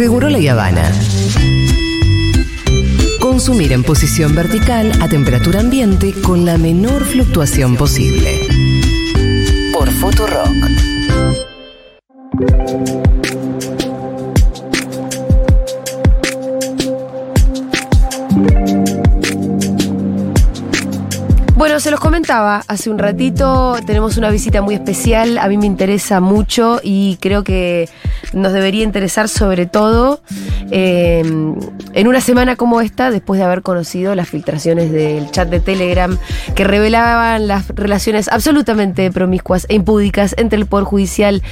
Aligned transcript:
Seguro 0.00 0.30
la 0.30 0.38
Habana. 0.50 0.90
Consumir 3.20 3.70
en 3.74 3.82
posición 3.82 4.34
vertical 4.34 4.90
a 5.02 5.08
temperatura 5.08 5.60
ambiente 5.60 6.14
con 6.22 6.46
la 6.46 6.56
menor 6.56 7.04
fluctuación 7.04 7.76
posible. 7.76 8.40
Por 9.74 9.90
Futurock. 9.90 10.48
Bueno, 21.56 21.78
se 21.78 21.90
los 21.90 22.00
comentaba 22.00 22.64
hace 22.68 22.88
un 22.88 22.98
ratito, 22.98 23.76
tenemos 23.84 24.16
una 24.16 24.30
visita 24.30 24.62
muy 24.62 24.76
especial, 24.76 25.36
a 25.36 25.46
mí 25.46 25.58
me 25.58 25.66
interesa 25.66 26.20
mucho 26.20 26.80
y 26.82 27.18
creo 27.20 27.44
que 27.44 27.86
nos 28.32 28.52
debería 28.52 28.84
interesar 28.84 29.28
sobre 29.28 29.66
todo 29.66 30.20
eh, 30.70 31.20
en 31.20 32.08
una 32.08 32.20
semana 32.20 32.56
como 32.56 32.80
esta, 32.80 33.10
después 33.10 33.38
de 33.38 33.44
haber 33.44 33.62
conocido 33.62 34.14
las 34.14 34.28
filtraciones 34.28 34.92
del 34.92 35.30
chat 35.30 35.48
de 35.48 35.60
Telegram 35.60 36.16
que 36.54 36.64
revelaban 36.64 37.48
las 37.48 37.68
relaciones 37.70 38.28
absolutamente 38.28 39.10
promiscuas 39.10 39.66
e 39.68 39.74
impúdicas 39.74 40.34
entre 40.38 40.58
el 40.58 40.66
Poder 40.66 40.84
Judicial 40.84 41.42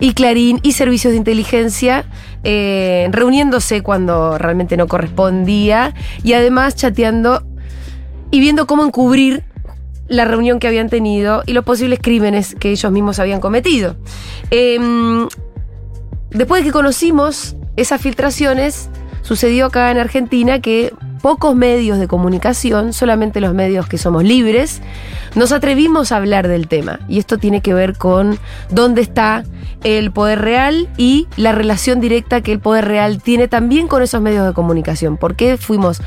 y 0.00 0.14
Clarín 0.14 0.60
y 0.62 0.72
servicios 0.72 1.12
de 1.12 1.18
inteligencia, 1.18 2.04
eh, 2.44 3.08
reuniéndose 3.10 3.82
cuando 3.82 4.38
realmente 4.38 4.76
no 4.76 4.86
correspondía 4.86 5.94
y 6.22 6.34
además 6.34 6.76
chateando 6.76 7.42
y 8.30 8.40
viendo 8.40 8.66
cómo 8.66 8.84
encubrir 8.84 9.44
la 10.08 10.24
reunión 10.24 10.58
que 10.58 10.66
habían 10.66 10.88
tenido 10.88 11.42
y 11.46 11.52
los 11.52 11.64
posibles 11.64 11.98
crímenes 12.02 12.54
que 12.54 12.70
ellos 12.70 12.90
mismos 12.90 13.18
habían 13.18 13.40
cometido. 13.40 13.96
Em, 14.50 15.28
después 16.30 16.62
de 16.62 16.68
que 16.68 16.72
conocimos 16.72 17.56
esas 17.76 18.00
filtraciones, 18.00 18.90
sucedió 19.22 19.66
acá 19.66 19.90
en 19.90 19.98
Argentina 19.98 20.60
que 20.60 20.92
pocos 21.20 21.54
medios 21.54 21.98
de 21.98 22.08
comunicación, 22.08 22.92
solamente 22.92 23.40
los 23.40 23.54
medios 23.54 23.88
que 23.88 23.98
somos 23.98 24.24
libres, 24.24 24.80
nos 25.34 25.52
atrevimos 25.52 26.12
a 26.12 26.16
hablar 26.16 26.48
del 26.48 26.68
tema. 26.68 27.00
Y 27.08 27.18
esto 27.18 27.38
tiene 27.38 27.60
que 27.60 27.74
ver 27.74 27.96
con 27.96 28.38
dónde 28.70 29.02
está 29.02 29.44
el 29.84 30.10
poder 30.10 30.40
real 30.40 30.88
y 30.96 31.28
la 31.36 31.52
relación 31.52 32.00
directa 32.00 32.40
que 32.40 32.52
el 32.52 32.60
poder 32.60 32.86
real 32.86 33.22
tiene 33.22 33.48
también 33.48 33.88
con 33.88 34.02
esos 34.02 34.20
medios 34.20 34.46
de 34.46 34.52
comunicación. 34.52 35.16
¿Por 35.16 35.36
qué 35.36 35.56
fuimos 35.56 36.00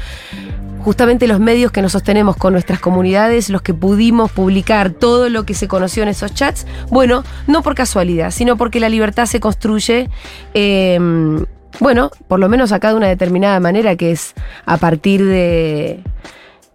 justamente 0.82 1.28
los 1.28 1.40
medios 1.40 1.72
que 1.72 1.82
nos 1.82 1.94
sostenemos 1.94 2.36
con 2.38 2.54
nuestras 2.54 2.80
comunidades, 2.80 3.50
los 3.50 3.62
que 3.62 3.74
pudimos 3.74 4.32
publicar 4.32 4.92
todo 4.92 5.30
lo 5.30 5.46
que 5.46 5.54
se 5.54 5.68
conoció 5.68 6.04
en 6.04 6.10
esos 6.10 6.34
chats, 6.34 6.66
bueno, 6.90 7.24
no 7.48 7.62
por 7.62 7.76
casualidad, 7.76 8.32
sino 8.32 8.58
porque 8.58 8.80
la 8.80 8.90
libertad 8.90 9.26
se 9.26 9.40
construye, 9.40 10.10
em, 10.54 11.46
bueno, 11.80 12.12
por 12.28 12.40
lo 12.40 12.50
menos 12.50 12.72
acá 12.72 12.90
de 12.90 12.96
una 12.96 13.08
determinada 13.08 13.60
manera, 13.60 13.96
que 13.96 14.12
es 14.12 14.34
a 14.66 14.78
partir 14.78 15.24
de, 15.26 16.02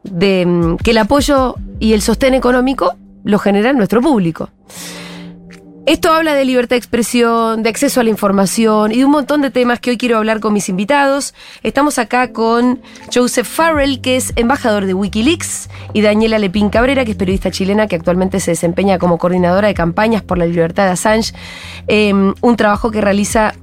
de 0.04 0.42
em, 0.42 0.76
que 0.78 0.92
el 0.92 0.98
apoyo 0.98 1.56
y 1.78 1.92
el 1.92 2.02
sostén 2.02 2.34
económico 2.34 2.96
lo 3.24 3.38
genera 3.38 3.72
nuestro 3.72 4.00
público. 4.00 4.50
Esto 5.86 6.12
habla 6.12 6.34
de 6.34 6.44
libertad 6.44 6.70
de 6.70 6.78
expresión, 6.78 7.62
de 7.62 7.70
acceso 7.70 8.00
a 8.00 8.02
la 8.02 8.10
información 8.10 8.90
y 8.90 8.98
de 8.98 9.04
un 9.04 9.12
montón 9.12 9.40
de 9.40 9.52
temas 9.52 9.78
que 9.78 9.90
hoy 9.90 9.96
quiero 9.96 10.16
hablar 10.16 10.40
con 10.40 10.52
mis 10.52 10.68
invitados. 10.68 11.32
Estamos 11.62 12.00
acá 12.00 12.32
con 12.32 12.80
Joseph 13.14 13.46
Farrell, 13.46 14.00
que 14.00 14.16
es 14.16 14.32
embajador 14.34 14.86
de 14.86 14.94
Wikileaks, 14.94 15.70
y 15.92 16.02
Daniela 16.02 16.40
Lepín 16.40 16.70
Cabrera, 16.70 17.04
que 17.04 17.12
es 17.12 17.16
periodista 17.16 17.52
chilena 17.52 17.86
que 17.86 17.94
actualmente 17.94 18.40
se 18.40 18.50
desempeña 18.50 18.98
como 18.98 19.16
coordinadora 19.16 19.68
de 19.68 19.74
campañas 19.74 20.22
por 20.22 20.38
la 20.38 20.46
libertad 20.46 20.86
de 20.86 20.90
Assange, 20.90 21.32
em, 21.86 22.34
un 22.40 22.56
trabajo 22.56 22.90
que 22.90 23.00
realiza 23.00 23.54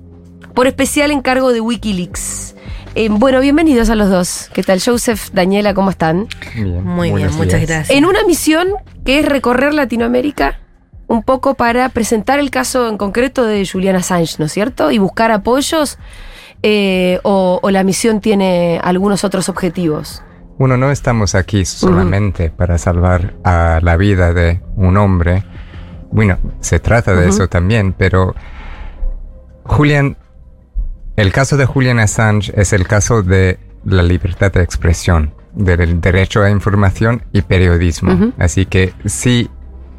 por 0.56 0.68
especial 0.68 1.12
encargo 1.12 1.52
de 1.52 1.60
Wikileaks. 1.60 2.56
Em, 2.96 3.20
bueno, 3.20 3.42
bienvenidos 3.42 3.90
a 3.90 3.96
los 3.96 4.10
dos. 4.10 4.50
¿Qué 4.54 4.64
tal, 4.64 4.82
Joseph, 4.82 5.32
Daniela? 5.34 5.74
¿Cómo 5.74 5.90
están? 5.90 6.30
Bien, 6.56 6.86
Muy 6.86 7.10
bien, 7.10 7.20
buenos 7.20 7.36
muchas 7.36 7.60
gracias. 7.60 7.90
En 7.90 8.06
una 8.06 8.24
misión 8.24 8.70
que 9.04 9.20
es 9.20 9.26
recorrer 9.26 9.74
Latinoamérica 9.74 10.63
un 11.08 11.24
poco 11.24 11.54
para 11.56 11.90
presentar 11.90 12.40
el 12.40 12.50
caso 12.50 12.88
en 12.90 12.98
concreto 12.98 13.46
de 13.46 13.68
Julian 13.68 13.96
Assange, 13.96 14.36
¿no 14.40 14.46
es 14.46 14.52
cierto? 14.52 14.92
Y 14.92 14.98
buscar 15.00 15.32
apoyos. 15.32 15.98
eh, 16.66 17.20
o, 17.24 17.60
o 17.62 17.72
la 17.72 17.84
misión 17.84 18.22
tiene 18.22 18.80
algunos 18.82 19.24
otros 19.26 19.50
objetivos? 19.50 20.24
Bueno, 20.58 20.78
no 20.78 20.92
estamos 20.92 21.36
aquí 21.36 21.66
solamente 21.66 22.50
para 22.52 22.78
salvar 22.78 23.34
a 23.44 23.80
la 23.82 23.98
vida 23.98 24.34
de 24.34 24.62
un 24.78 24.96
hombre. 24.98 25.44
Bueno, 26.12 26.38
se 26.62 26.80
trata 26.80 27.14
de 27.16 27.28
eso 27.28 27.50
también, 27.50 27.92
pero 27.92 28.34
Julian, 29.66 30.16
el 31.16 31.32
caso 31.32 31.58
de 31.58 31.66
Julian 31.66 32.00
Assange 32.00 32.54
es 32.56 32.72
el 32.72 32.88
caso 32.88 33.24
de 33.24 33.60
la 33.84 34.04
libertad 34.04 34.52
de 34.54 34.62
expresión, 34.64 35.34
del 35.54 36.00
derecho 36.00 36.44
a 36.44 36.50
información 36.50 37.24
y 37.34 37.42
periodismo. 37.42 38.32
Así 38.38 38.66
que 38.66 38.94
si 39.06 39.50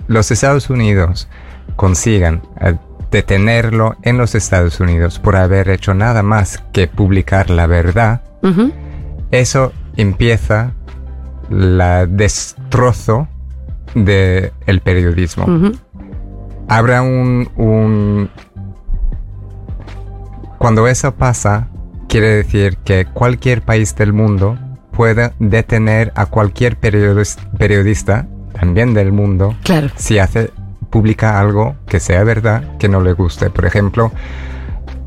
los 0.07 0.31
Estados 0.31 0.71
Unidos 0.71 1.29
consigan 1.77 2.43
eh, 2.61 2.75
detenerlo 3.11 3.97
en 4.03 4.19
los 4.19 4.35
Estados 4.35 4.81
Unidos 4.81 5.19
por 5.19 5.37
haber 5.37 5.69
hecho 5.69 5.95
nada 5.95 6.23
más 6.23 6.63
que 6.73 6.89
publicar 6.89 7.51
la 7.51 7.67
verdad, 7.67 8.23
eso 9.31 9.73
empieza 9.97 10.73
la 11.51 12.07
destrozo 12.07 13.29
del 13.95 14.53
el 14.67 14.81
periodismo. 14.81 15.47
Habrá 16.69 17.03
un, 17.03 17.49
un... 17.57 18.31
Cuando 20.59 20.89
eso 20.89 21.15
pasa, 21.15 21.69
quiere 22.09 22.29
decir 22.29 22.79
que 22.79 23.07
cualquier 23.07 23.63
país 23.63 23.95
del 23.97 24.13
mundo 24.13 24.59
puede 24.93 25.33
detener 25.39 26.13
a 26.15 26.27
cualquier 26.27 26.79
periodis- 26.81 27.37
periodista, 27.59 28.27
también 28.59 28.95
del 28.95 29.13
mundo, 29.13 29.57
Claro. 29.65 29.89
si 29.97 30.19
hace 30.19 30.51
publica 30.91 31.39
algo 31.41 31.75
que 31.89 32.01
sea 32.01 32.23
verdad 32.25 32.77
que 32.79 32.89
no 32.89 33.01
le 33.01 33.13
guste. 33.13 33.51
Por 33.51 33.67
ejemplo, 33.67 34.13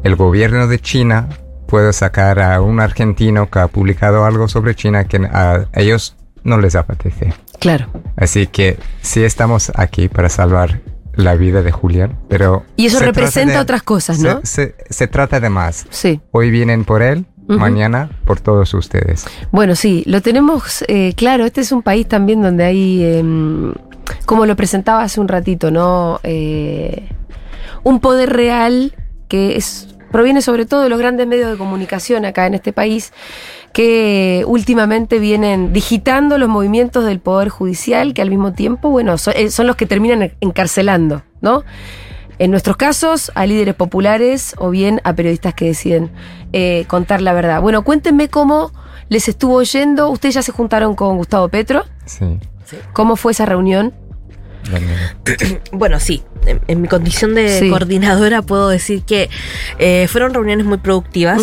el 0.03 0.15
gobierno 0.15 0.67
de 0.67 0.79
China 0.79 1.27
puede 1.67 1.91
sacar 1.93 2.39
a 2.39 2.61
un 2.61 2.79
argentino 2.79 3.49
que 3.49 3.59
ha 3.59 3.67
publicado 3.67 4.25
algo 4.25 4.47
sobre 4.47 4.75
China 4.75 5.05
que 5.05 5.17
a 5.17 5.65
ellos 5.73 6.15
no 6.43 6.57
les 6.59 6.75
apetece. 6.75 7.33
Claro. 7.59 7.87
Así 8.15 8.47
que 8.47 8.77
sí 9.01 9.23
estamos 9.23 9.71
aquí 9.75 10.07
para 10.07 10.29
salvar 10.29 10.81
la 11.15 11.35
vida 11.35 11.61
de 11.63 11.71
Julián, 11.71 12.17
pero... 12.29 12.63
Y 12.75 12.85
eso 12.85 12.99
se 12.99 13.05
representa 13.05 13.53
de- 13.55 13.59
otras 13.59 13.81
cosas, 13.83 14.17
se- 14.17 14.27
¿no? 14.27 14.39
Se, 14.43 14.75
se 14.89 15.07
trata 15.07 15.39
de 15.39 15.49
más. 15.49 15.87
Sí. 15.89 16.21
Hoy 16.31 16.51
vienen 16.51 16.85
por 16.85 17.01
él, 17.01 17.25
Mañana 17.47 18.09
por 18.25 18.39
todos 18.41 18.73
ustedes. 18.73 19.25
Bueno, 19.51 19.75
sí, 19.75 20.03
lo 20.05 20.21
tenemos 20.21 20.83
eh, 20.87 21.13
claro. 21.15 21.45
Este 21.45 21.61
es 21.61 21.71
un 21.71 21.81
país 21.81 22.07
también 22.07 22.41
donde 22.41 22.65
hay, 22.65 23.03
em, 23.03 23.73
como 24.25 24.45
lo 24.45 24.55
presentaba 24.55 25.03
hace 25.03 25.19
un 25.21 25.27
ratito, 25.27 25.71
¿no? 25.71 26.19
Eh, 26.23 27.07
un 27.83 27.99
poder 27.99 28.31
real 28.31 28.93
que 29.29 29.55
es 29.55 29.93
proviene 30.11 30.41
sobre 30.41 30.65
todo 30.65 30.81
de 30.81 30.89
los 30.89 30.99
grandes 30.99 31.27
medios 31.27 31.51
de 31.51 31.57
comunicación 31.57 32.25
acá 32.25 32.47
en 32.47 32.53
este 32.53 32.73
país 32.73 33.11
que 33.73 34.43
últimamente 34.47 35.19
vienen 35.19 35.73
digitando 35.73 36.37
los 36.37 36.49
movimientos 36.49 37.05
del 37.05 37.19
poder 37.19 37.49
judicial 37.49 38.13
que 38.13 38.21
al 38.21 38.29
mismo 38.29 38.53
tiempo, 38.53 38.89
bueno, 38.89 39.15
eh, 39.35 39.51
son 39.51 39.67
los 39.67 39.75
que 39.75 39.85
terminan 39.85 40.31
encarcelando, 40.39 41.23
¿no? 41.41 41.63
En 42.39 42.51
nuestros 42.51 42.77
casos, 42.77 43.31
a 43.35 43.45
líderes 43.45 43.75
populares 43.75 44.53
o 44.59 44.69
bien 44.69 45.01
a 45.03 45.13
periodistas 45.13 45.53
que 45.53 45.65
deciden 45.65 46.11
eh, 46.53 46.85
contar 46.87 47.21
la 47.21 47.33
verdad. 47.33 47.61
Bueno, 47.61 47.83
cuéntenme 47.83 48.29
cómo 48.29 48.71
les 49.09 49.27
estuvo 49.27 49.61
yendo. 49.63 50.09
Ustedes 50.09 50.35
ya 50.35 50.41
se 50.43 50.51
juntaron 50.51 50.95
con 50.95 51.17
Gustavo 51.17 51.47
Petro. 51.49 51.85
Sí. 52.05 52.37
¿Cómo 52.93 53.15
fue 53.15 53.31
esa 53.31 53.45
reunión? 53.45 53.93
Bueno, 55.71 55.99
sí, 55.99 56.23
en, 56.45 56.59
en 56.67 56.81
mi 56.81 56.87
condición 56.87 57.33
de 57.35 57.59
Sí. 57.59 57.69
coordinadora 57.69 58.41
puedo 58.41 58.69
decir 58.69 59.03
que 59.03 59.29
eh, 59.79 60.07
fueron 60.09 60.33
reuniones 60.33 60.65
muy 60.65 60.77
productivas. 60.77 61.41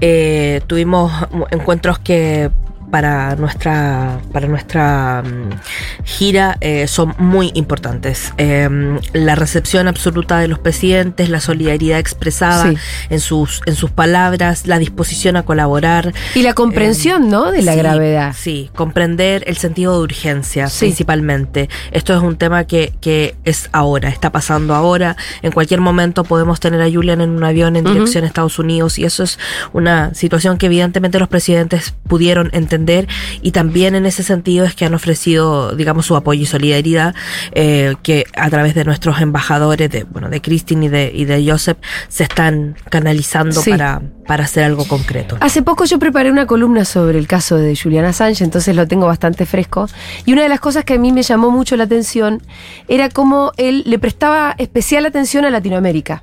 Eh, 0.00 0.60
tuvimos 0.66 1.10
encuentros 1.50 1.98
que 1.98 2.50
para 2.92 3.36
nuestra, 3.36 4.20
para 4.34 4.46
nuestra 4.48 5.22
mm, 5.24 6.04
gira 6.04 6.58
eh, 6.60 6.86
son 6.86 7.14
muy 7.16 7.50
importantes. 7.54 8.34
Eh, 8.36 8.68
la 9.14 9.34
recepción 9.34 9.88
absoluta 9.88 10.38
de 10.40 10.46
los 10.48 10.58
presidentes, 10.58 11.30
la 11.30 11.40
solidaridad 11.40 11.98
expresada 11.98 12.68
Sí. 12.70 12.76
en, 13.08 13.18
sus, 13.20 13.62
en 13.64 13.76
sus 13.76 13.90
palabras, 13.90 14.66
la 14.66 14.78
disposición 14.78 15.36
a 15.36 15.42
colaborar. 15.42 16.12
Y 16.34 16.42
la 16.42 16.52
comprensión, 16.52 17.30
¿no? 17.30 17.50
De 17.50 17.62
la 17.62 17.72
Sí, 17.72 17.78
gravedad. 17.78 18.34
Sí, 18.38 18.70
comprender 18.74 19.42
el 19.46 19.56
sentido 19.56 19.96
de 19.96 20.02
urgencia, 20.04 20.68
Sí. 20.68 20.80
principalmente. 20.84 21.70
Esto 21.92 22.14
es 22.14 22.20
un 22.22 22.36
tema 22.36 22.64
que, 22.64 22.92
que 23.00 23.36
es 23.44 23.70
ahora, 23.72 24.10
está 24.10 24.30
pasando 24.30 24.74
ahora. 24.74 25.16
En 25.40 25.50
cualquier 25.52 25.80
momento 25.80 26.24
podemos 26.24 26.60
tener 26.60 26.82
a 26.82 26.90
Julian 26.92 27.22
en 27.22 27.30
un 27.30 27.42
avión 27.42 27.74
en 27.76 27.86
Ujú. 27.86 27.94
dirección 27.94 28.24
a 28.24 28.26
Estados 28.26 28.58
Unidos 28.58 28.98
y 28.98 29.04
eso 29.06 29.22
es 29.22 29.38
una 29.72 30.12
situación 30.12 30.58
que 30.58 30.66
evidentemente 30.66 31.18
los 31.18 31.28
presidentes 31.28 31.94
pudieron 32.06 32.50
entender 32.52 32.81
entender 32.82 33.08
y 33.40 33.52
también 33.52 33.94
en 33.94 34.06
ese 34.06 34.22
sentido 34.22 34.64
es 34.64 34.74
que 34.74 34.84
han 34.84 34.94
ofrecido, 34.94 35.74
digamos, 35.74 36.06
su 36.06 36.16
apoyo 36.16 36.42
y 36.42 36.46
solidaridad 36.46 37.14
eh, 37.52 37.94
que 38.02 38.24
a 38.36 38.50
través 38.50 38.74
de 38.74 38.84
nuestros 38.84 39.20
embajadores, 39.20 39.90
de 39.90 40.04
bueno, 40.04 40.28
de 40.28 40.40
Christine 40.40 40.86
y 40.86 40.88
de, 40.88 41.12
y 41.14 41.24
de 41.24 41.50
Joseph, 41.50 41.78
se 42.08 42.24
están 42.24 42.76
canalizando 42.90 43.60
Sí. 43.62 43.70
para, 43.70 44.02
para 44.26 44.44
hacer 44.44 44.64
algo 44.64 44.84
concreto. 44.86 45.36
Hace 45.40 45.62
poco 45.62 45.84
yo 45.84 45.98
preparé 45.98 46.30
una 46.30 46.46
columna 46.46 46.84
sobre 46.84 47.18
el 47.18 47.26
caso 47.26 47.56
de 47.56 47.76
Julian 47.76 48.04
Assange, 48.04 48.42
entonces 48.42 48.74
lo 48.74 48.86
tengo 48.88 49.06
bastante 49.06 49.46
fresco. 49.46 49.88
Y 50.26 50.32
una 50.32 50.42
de 50.42 50.48
las 50.48 50.60
cosas 50.60 50.84
que 50.84 50.94
a 50.94 50.98
mí 50.98 51.12
me 51.12 51.22
llamó 51.22 51.50
mucho 51.50 51.76
la 51.76 51.84
atención 51.84 52.42
era 52.88 53.08
cómo 53.08 53.52
él 53.56 53.82
le 53.86 53.98
prestaba 53.98 54.54
especial 54.58 55.06
atención 55.06 55.44
a 55.44 55.50
Latinoamérica. 55.50 56.22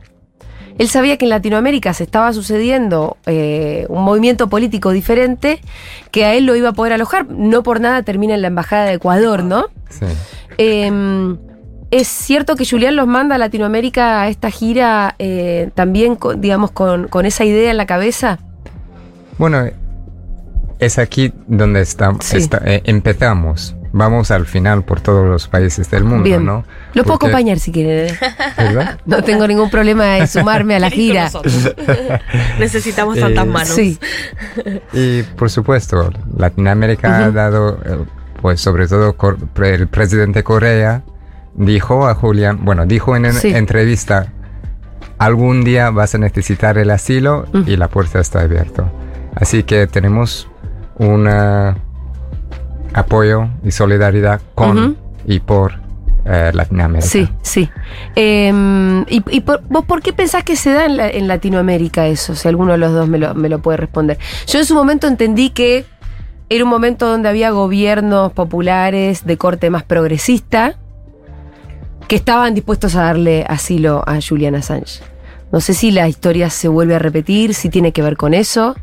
Él 0.80 0.88
sabía 0.90 1.18
que 1.18 1.26
en 1.26 1.30
Latinoamérica 1.30 1.94
se 1.94 2.04
estaba 2.06 2.34
sucediendo 2.34 3.18
eh, 3.28 3.86
un 3.90 4.04
movimiento 4.04 4.48
político 4.50 4.90
diferente 4.92 5.62
que 6.10 6.26
a 6.26 6.34
él 6.34 6.46
lo 6.48 6.56
iba 6.56 6.70
a 6.70 6.74
poder 6.74 6.94
alojar. 6.94 7.28
No 7.30 7.62
por 7.62 7.80
nada 7.80 8.02
termina 8.02 8.34
en 8.34 8.42
la 8.42 8.48
Embajada 8.48 8.86
de 8.86 8.94
Ecuador, 8.94 9.44
¿no? 9.44 9.66
Sí. 9.90 10.06
Eh, 10.58 11.36
es 11.92 12.08
cierto 12.08 12.56
que 12.56 12.66
Julián 12.66 12.96
los 12.96 13.08
manda 13.08 13.36
a 13.36 13.38
Latinoamérica 13.38 14.22
a 14.22 14.30
esta 14.30 14.50
gira 14.52 15.16
eh, 15.20 15.70
también, 15.76 16.16
con- 16.16 16.40
digamos, 16.40 16.72
con, 16.72 17.08
con 17.08 17.26
esa 17.26 17.44
idea 17.46 17.72
en 17.72 17.78
la 17.78 17.86
cabeza. 17.86 18.40
Bueno, 19.38 19.66
es 20.80 20.98
aquí 21.00 21.34
donde 21.48 21.84
Sí. 21.86 21.98
está- 22.38 22.62
eh, 22.66 22.82
empezamos. 22.86 23.76
Vamos 23.92 24.30
al 24.30 24.46
final 24.46 24.84
por 24.84 25.02
todos 25.02 25.28
los 25.28 25.48
países 25.48 25.90
del 25.90 26.04
mundo, 26.04 26.24
Bien. 26.24 26.46
¿no? 26.46 26.64
Lo 26.94 27.04
puedo 27.04 27.18
Porque- 27.18 27.26
acompañar 27.28 27.58
si 27.60 27.72
quieren. 27.72 28.16
¿Verdad? 28.58 29.00
No 29.06 29.24
tengo 29.24 29.48
ningún 29.48 29.70
problema 29.72 30.18
en 30.20 30.28
sumarme 30.30 30.76
a 30.76 30.80
la 30.80 30.90
gira. 30.92 31.30
Necesitamos 32.60 33.18
Eh, 33.18 33.22
tantas 33.22 33.48
manos. 33.48 33.70
Sí, 33.70 33.98
Y 34.94 35.24
por 35.24 35.50
supuesto, 35.50 36.12
Latinoamérica 36.38 37.26
ha 37.26 37.32
dado, 37.32 37.80
eh, 37.86 37.98
pues 38.42 38.62
sobre 38.62 38.88
todo 38.88 39.16
el 39.64 39.88
presidente 39.88 40.44
Correa 40.44 41.02
dijo 41.56 42.08
a 42.08 42.14
Julián, 42.16 42.60
bueno, 42.64 42.86
dijo 42.86 43.16
en 43.16 43.24
una 43.26 43.34
Sí. 43.34 43.50
entrevista, 43.54 44.32
algún 45.18 45.64
día 45.64 45.90
vas 45.90 46.16
a 46.16 46.18
necesitar 46.18 46.78
el 46.78 46.92
asilo 46.92 47.48
y 47.66 47.76
la 47.76 47.88
puerta 47.88 48.20
está 48.20 48.42
abierta. 48.42 48.92
Así 49.36 49.64
que 49.64 49.88
tenemos 49.88 50.48
un 50.98 51.28
eh, 51.30 51.74
apoyo 52.94 53.48
y 53.64 53.72
solidaridad 53.72 54.42
con 54.56 54.98
y 55.26 55.40
por 55.40 55.74
eh, 56.26 56.52
Latinoamérica. 56.54 57.08
sí, 57.10 57.28
sí. 57.42 57.70
Eh, 58.16 58.52
¿Y, 59.10 59.24
y 59.36 59.40
por- 59.42 59.62
vos 59.70 59.86
por 59.86 60.02
qué 60.02 60.14
pensás 60.14 60.44
que 60.44 60.56
se 60.56 60.72
da 60.72 60.86
en, 60.86 60.98
la- 60.98 61.10
en 61.10 61.28
Latinoamérica 61.28 62.08
eso? 62.08 62.36
Si 62.36 62.48
alguno 62.48 62.74
de 62.74 62.78
los 62.78 62.92
dos 62.94 63.08
me 63.08 63.18
lo, 63.18 63.34
me 63.36 63.50
lo 63.50 63.60
puede 63.60 63.78
responder. 63.78 64.18
Yo 64.48 64.60
en 64.60 64.66
su 64.66 64.76
momento 64.76 65.08
entendí 65.08 65.50
que 65.52 65.86
era 66.50 66.64
un 66.64 66.70
momento 66.70 67.08
donde 67.08 67.30
había 67.30 67.52
gobiernos 67.52 68.34
populares 68.34 69.26
de 69.26 69.38
corte 69.38 69.70
más 69.70 69.84
progresista 69.84 70.76
que 72.08 72.16
estaban 72.16 72.56
dispuestos 72.56 72.96
a 72.96 73.04
darle 73.04 73.46
asilo 73.48 74.04
a 74.08 74.18
Julian 74.20 74.56
Assange. 74.56 75.02
No 75.52 75.62
sé 75.62 75.74
si 75.74 75.92
la 75.92 76.08
historia 76.08 76.50
se 76.50 76.68
vuelve 76.68 76.96
a 76.96 77.00
repetir, 77.00 77.54
si 77.54 77.70
tiene 77.70 77.92
que 77.92 78.02
ver 78.02 78.18
con 78.18 78.34
eso. 78.34 78.76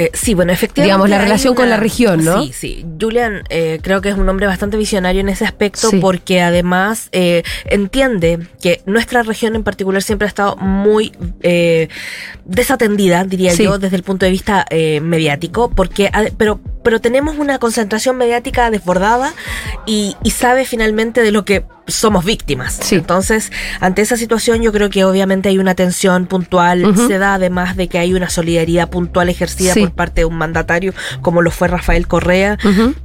Eh, 0.00 0.10
sí, 0.14 0.32
bueno, 0.34 0.52
efectivamente. 0.52 0.86
Digamos, 0.86 1.10
la 1.10 1.18
relación 1.18 1.54
con 1.56 1.68
la 1.68 1.76
región, 1.76 2.24
¿no? 2.24 2.42
Sí, 2.44 2.52
sí. 2.52 2.86
Julian 3.00 3.42
eh, 3.50 3.80
creo 3.82 4.00
que 4.00 4.08
es 4.10 4.14
un 4.16 4.28
hombre 4.28 4.46
bastante 4.46 4.76
visionario 4.76 5.20
en 5.20 5.28
ese 5.28 5.44
aspecto 5.44 5.90
Sí. 5.90 5.98
porque 5.98 6.40
además 6.40 7.08
eh, 7.10 7.42
entiende 7.64 8.46
que 8.62 8.80
nuestra 8.86 9.24
región 9.24 9.56
en 9.56 9.64
particular 9.64 10.00
siempre 10.02 10.26
ha 10.26 10.28
estado 10.28 10.54
muy 10.56 11.12
desatendida, 12.44 13.24
diría 13.24 13.52
Sí. 13.52 13.64
yo, 13.64 13.78
desde 13.78 13.96
el 13.96 14.02
punto 14.02 14.24
de 14.24 14.30
vista 14.32 14.66
mediático, 15.02 15.70
porque 15.70 16.10
pero 16.36 16.60
pero 16.82 17.00
tenemos 17.00 17.36
una 17.36 17.58
concentración 17.58 18.16
mediática 18.16 18.70
desbordada 18.70 19.34
y, 19.84 20.16
y 20.22 20.30
sabe 20.30 20.64
finalmente 20.64 21.22
de 21.22 21.32
lo 21.32 21.44
que 21.44 21.64
somos 21.88 22.24
víctimas. 22.24 22.78
Sí. 22.80 22.94
Entonces, 22.96 23.50
ante 23.80 24.02
esa 24.02 24.16
situación 24.16 24.62
yo 24.62 24.72
creo 24.72 24.90
que 24.90 25.04
obviamente 25.04 25.48
hay 25.48 25.58
una 25.58 25.74
tensión 25.74 26.26
puntual, 26.26 26.94
se 27.08 27.18
da 27.18 27.34
además 27.34 27.76
de 27.76 27.88
que 27.88 27.98
hay 27.98 28.14
una 28.14 28.30
solidaridad 28.30 28.88
puntual 28.90 29.28
ejercida 29.28 29.72
Sí. 29.74 29.80
por 29.80 29.92
parte 29.92 30.20
de 30.20 30.24
un 30.26 30.36
mandatario 30.36 30.92
como 31.22 31.42
lo 31.42 31.50
fue 31.50 31.66
Rafael 31.68 32.06
Correa 32.06 32.56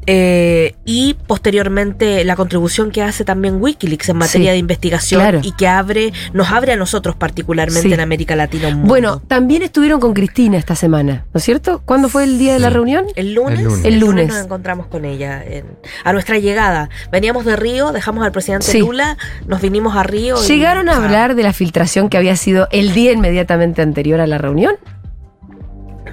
eh, 0.05 0.75
y 0.85 1.15
posteriormente 1.27 2.23
la 2.25 2.35
contribución 2.35 2.91
que 2.91 3.01
hace 3.01 3.23
también 3.23 3.61
Wikileaks 3.61 4.09
en 4.09 4.17
materia 4.17 4.49
Sí, 4.51 4.53
de 4.53 4.57
investigación 4.57 5.21
claro. 5.21 5.39
y 5.43 5.51
que 5.53 5.67
abre 5.67 6.11
nos 6.33 6.49
abre 6.51 6.73
a 6.73 6.75
nosotros 6.75 7.15
particularmente 7.15 7.87
Sí. 7.87 7.93
en 7.93 7.99
América 7.99 8.35
Latina 8.35 8.67
un 8.69 8.73
mundo. 8.75 8.87
Bueno, 8.89 9.21
también 9.27 9.61
estuvieron 9.61 9.99
con 9.99 10.13
Cristina 10.13 10.57
esta 10.57 10.75
semana, 10.75 11.25
¿no 11.33 11.37
es 11.37 11.43
cierto? 11.43 11.81
¿Cuándo 11.85 12.09
fue 12.09 12.23
el 12.23 12.37
día 12.39 12.53
de 12.53 12.59
la 12.59 12.69
reunión? 12.69 13.05
el 13.15 13.33
lunes, 13.33 13.59
El 13.59 13.65
lunes. 13.65 13.85
El 13.85 13.99
lunes. 13.99 14.27
nos 14.27 14.37
encontramos 14.43 14.87
con 14.87 15.05
ella 15.05 15.43
en- 15.43 15.65
a 16.03 16.13
nuestra 16.13 16.37
llegada. 16.39 16.89
Veníamos 17.11 17.45
de 17.45 17.55
Río, 17.55 17.91
dejamos 17.91 18.25
al 18.25 18.31
presidente 18.31 18.65
Sí. 18.73 18.79
Lula, 18.81 19.17
nos 19.47 19.61
vinimos 19.61 19.95
a 19.95 20.03
Río. 20.03 20.35
y- 20.43 20.47
¿Llegaron 20.47 20.89
a 20.89 20.93
o 20.93 20.95
sea, 20.95 21.05
hablar 21.05 21.35
de 21.35 21.43
la 21.43 21.53
filtración 21.53 22.09
que 22.09 22.17
había 22.17 22.35
sido 22.35 22.67
el 22.71 22.93
día 22.93 23.11
inmediatamente 23.13 23.81
anterior 23.81 24.19
a 24.19 24.27
la 24.27 24.37
reunión? 24.37 24.75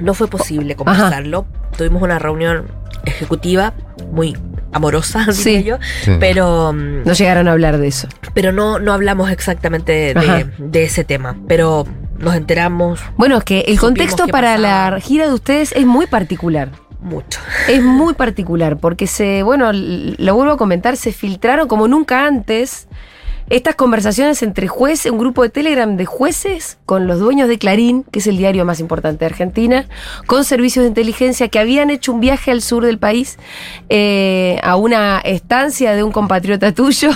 No 0.01 0.15
fue 0.15 0.29
posible 0.29 0.77
conversarlo. 0.77 1.47
Tuvimos 1.77 2.03
una 2.03 2.19
reunión 2.19 2.67
ejecutiva 3.05 3.75
muy 4.13 4.37
amorosa, 4.73 5.21
diría 5.27 5.35
Sí. 5.61 5.63
yo, 5.65 5.79
Sí. 6.03 6.13
pero, 6.21 6.73
mm, 6.73 7.05
No 7.05 7.13
llegaron 7.13 7.49
a 7.49 7.53
hablar 7.53 7.79
de 7.79 7.89
eso. 7.89 8.09
pero 8.35 8.53
no, 8.53 8.79
no 8.79 8.93
hablamos 8.93 9.31
exactamente 9.31 10.15
de, 10.15 10.47
de 10.59 10.85
ese 10.85 11.05
tema. 11.05 11.37
Pero 11.49 11.87
nos 12.19 12.35
enteramos 12.35 13.01
Bueno, 13.17 13.39
es 13.39 13.45
que 13.45 13.61
el 13.61 13.79
contexto 13.79 14.27
para 14.29 14.57
pasaba. 14.57 14.91
la 14.93 15.01
gira 15.01 15.27
de 15.27 15.33
ustedes 15.35 15.73
es 15.73 15.85
muy 15.87 16.07
particular. 16.07 16.71
Mucho. 17.03 17.41
Es 17.69 17.83
muy 17.83 18.15
particular 18.15 18.79
porque 18.79 19.07
se, 19.07 19.43
bueno, 19.43 19.73
lo 19.73 20.35
vuelvo 20.35 20.53
a 20.53 20.57
comentar, 20.57 20.97
se 20.97 21.13
filtraron 21.13 21.69
como 21.69 21.89
nunca 21.89 22.27
antes 22.27 22.89
estas 23.51 23.75
conversaciones 23.75 24.43
entre 24.45 24.69
jueces, 24.69 25.11
un 25.11 25.19
grupo 25.19 25.43
de 25.43 25.49
Telegram 25.49 25.97
de 25.97 26.07
jueces 26.07 26.79
con 26.87 27.09
los 27.09 27.19
dueños 27.19 27.49
de 27.49 27.59
Clarín, 27.59 28.05
que 28.05 28.21
es 28.21 28.27
el 28.29 28.39
diario 28.39 28.65
más 28.65 28.79
importante 28.79 29.21
de 29.21 29.27
Argentina, 29.27 29.87
con 30.27 30.45
servicios 30.45 30.85
de 30.85 30.89
inteligencia 30.89 31.49
que 31.49 31.59
habían 31.59 31.91
hecho 31.91 32.13
un 32.13 32.21
viaje 32.21 32.53
al 32.53 32.63
sur 32.63 32.85
del 32.85 32.99
país 32.99 33.39
eh, 33.89 34.61
a 34.63 34.77
una 34.77 35.19
estancia 35.19 35.95
de 35.95 36.05
un 36.05 36.13
compatriota 36.13 36.73
tuyo, 36.73 37.11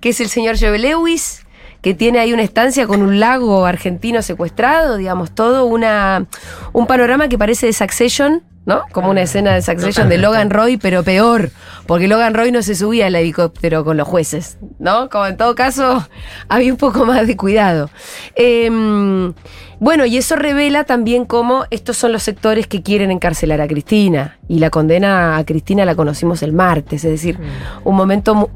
que 0.00 0.10
es 0.10 0.20
el 0.20 0.28
señor 0.28 0.56
Joe 0.60 0.78
Lewis 0.78 1.40
que 1.80 1.92
tiene 1.92 2.18
ahí 2.18 2.32
una 2.32 2.42
estancia 2.42 2.86
con 2.86 3.02
un 3.02 3.20
lago 3.20 3.66
argentino 3.66 4.22
secuestrado, 4.22 4.96
digamos, 4.96 5.34
todo 5.34 5.66
una, 5.66 6.26
un 6.72 6.86
panorama 6.86 7.28
que 7.28 7.36
parece 7.36 7.66
de 7.66 7.74
Succession, 7.74 8.42
¿no? 8.66 8.82
Como 8.92 9.10
una 9.10 9.22
escena 9.22 9.54
de 9.54 9.62
Succession 9.62 10.08
de 10.08 10.18
Logan 10.18 10.50
Roy, 10.50 10.76
pero 10.76 11.02
peor, 11.02 11.50
porque 11.86 12.08
Logan 12.08 12.34
Roy 12.34 12.50
no 12.50 12.62
se 12.62 12.74
subía 12.74 13.06
al 13.06 13.14
helicóptero 13.14 13.84
con 13.84 13.96
los 13.96 14.08
jueces, 14.08 14.58
¿no? 14.78 15.10
Como 15.10 15.26
en 15.26 15.36
todo 15.36 15.54
caso 15.54 16.06
había 16.48 16.72
un 16.72 16.78
poco 16.78 17.04
más 17.04 17.26
de 17.26 17.36
cuidado. 17.36 17.90
Em, 18.34 19.34
bueno, 19.80 20.06
y 20.06 20.16
eso 20.16 20.36
revela 20.36 20.84
también 20.84 21.26
cómo 21.26 21.64
estos 21.70 21.96
son 21.96 22.12
los 22.12 22.22
sectores 22.22 22.66
que 22.66 22.82
quieren 22.82 23.10
encarcelar 23.10 23.60
a 23.60 23.68
Cristina. 23.68 24.38
Y 24.48 24.58
la 24.58 24.70
condena 24.70 25.36
a 25.36 25.44
Cristina 25.44 25.84
la 25.84 25.94
conocimos 25.94 26.42
el 26.42 26.52
martes, 26.52 27.04
es 27.04 27.10
decir, 27.10 27.38
un 27.84 27.96
momento, 27.96 28.50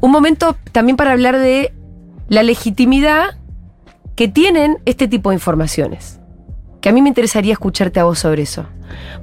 un 0.00 0.10
momento 0.10 0.56
también 0.72 0.96
para 0.96 1.12
hablar 1.12 1.38
de 1.38 1.72
la 2.28 2.42
legitimidad 2.42 3.38
que 4.14 4.28
tienen 4.28 4.78
este 4.84 5.08
tipo 5.08 5.30
de 5.30 5.36
informaciones. 5.36 6.20
Que 6.84 6.90
a 6.90 6.92
mí 6.92 7.00
me 7.00 7.08
interesaría 7.08 7.54
escucharte 7.54 7.98
a 7.98 8.04
vos 8.04 8.18
sobre 8.18 8.42
eso. 8.42 8.66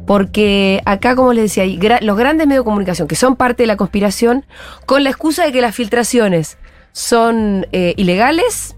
Porque 0.07 0.81
acá, 0.85 1.15
como 1.15 1.31
les 1.31 1.43
decía, 1.43 1.61
hay 1.61 1.77
gra- 1.77 2.01
los 2.01 2.17
grandes 2.17 2.47
medios 2.47 2.63
de 2.63 2.65
comunicación 2.65 3.07
que 3.07 3.15
son 3.15 3.35
parte 3.35 3.61
de 3.61 3.67
la 3.67 3.77
conspiración, 3.77 4.47
con 4.87 5.03
la 5.03 5.11
excusa 5.11 5.45
de 5.45 5.51
que 5.51 5.61
las 5.61 5.75
filtraciones 5.75 6.57
son 6.91 7.67
eh, 7.71 7.93
ilegales, 7.97 8.75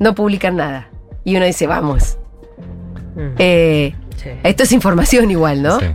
no 0.00 0.16
publican 0.16 0.56
nada. 0.56 0.88
Y 1.22 1.36
uno 1.36 1.46
dice, 1.46 1.68
vamos, 1.68 2.18
Mm, 3.14 3.34
eh, 3.38 3.94
sí. 4.16 4.30
esto 4.42 4.64
es 4.64 4.72
información 4.72 5.30
igual, 5.30 5.62
¿no? 5.62 5.78
Sí. 5.78 5.86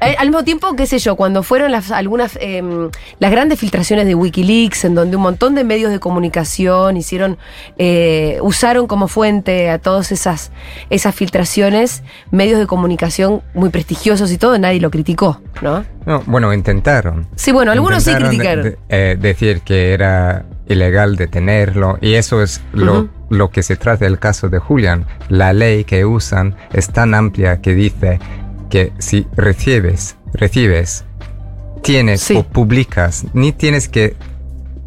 Eh, 0.00 0.14
Al 0.18 0.28
mismo 0.28 0.44
tiempo, 0.44 0.74
qué 0.76 0.86
sé 0.86 0.98
yo, 0.98 1.16
cuando 1.16 1.42
fueron 1.42 1.72
las 1.72 1.90
algunas 1.90 2.38
em, 2.40 2.90
las 3.18 3.30
grandes 3.30 3.58
filtraciones 3.58 4.06
de 4.06 4.14
WikiLeaks, 4.14 4.84
en 4.84 4.94
donde 4.94 5.16
un 5.16 5.22
montón 5.22 5.54
de 5.54 5.64
medios 5.64 5.90
de 5.90 5.98
comunicación 5.98 6.96
hicieron, 6.96 7.36
eh, 7.78 8.38
usaron 8.42 8.86
como 8.86 9.08
fuente 9.08 9.70
a 9.70 9.78
todas 9.78 10.12
esas, 10.12 10.52
esas 10.90 11.14
filtraciones, 11.14 12.02
medios 12.30 12.58
de 12.58 12.66
comunicación 12.66 13.42
muy 13.54 13.70
prestigiosos 13.70 14.30
y 14.32 14.38
todo, 14.38 14.58
nadie 14.58 14.80
lo 14.80 14.90
criticó, 14.90 15.40
¿no? 15.62 15.84
No, 16.06 16.22
bueno, 16.26 16.52
intentaron. 16.54 17.26
Sí, 17.36 17.52
bueno, 17.52 17.72
algunos 17.72 18.02
sí 18.04 18.10
Intentaron 18.10 18.36
criticaron. 18.36 18.64
de- 18.64 18.78
eh, 18.88 19.16
decir 19.20 19.60
que 19.62 19.92
era 19.92 20.44
ilegal 20.68 21.16
detenerlo 21.16 21.98
y 22.00 22.14
eso 22.14 22.42
es 22.42 22.60
lo, 22.72 23.08
lo 23.30 23.50
que 23.50 23.62
se 23.62 23.76
trata 23.76 24.04
del 24.04 24.18
caso 24.18 24.48
de 24.48 24.58
Julian. 24.58 25.06
La 25.28 25.52
ley 25.52 25.84
que 25.84 26.04
usan 26.04 26.54
es 26.72 26.88
tan 26.90 27.14
amplia 27.14 27.60
que 27.60 27.74
dice 27.74 28.20
que 28.68 28.92
si 28.98 29.26
recibes, 29.36 30.16
recibes, 30.32 31.04
tienes 31.82 32.20
Sí. 32.22 32.36
o 32.36 32.42
publicas, 32.44 33.24
ni 33.34 33.52
tienes 33.52 33.88
que 33.88 34.14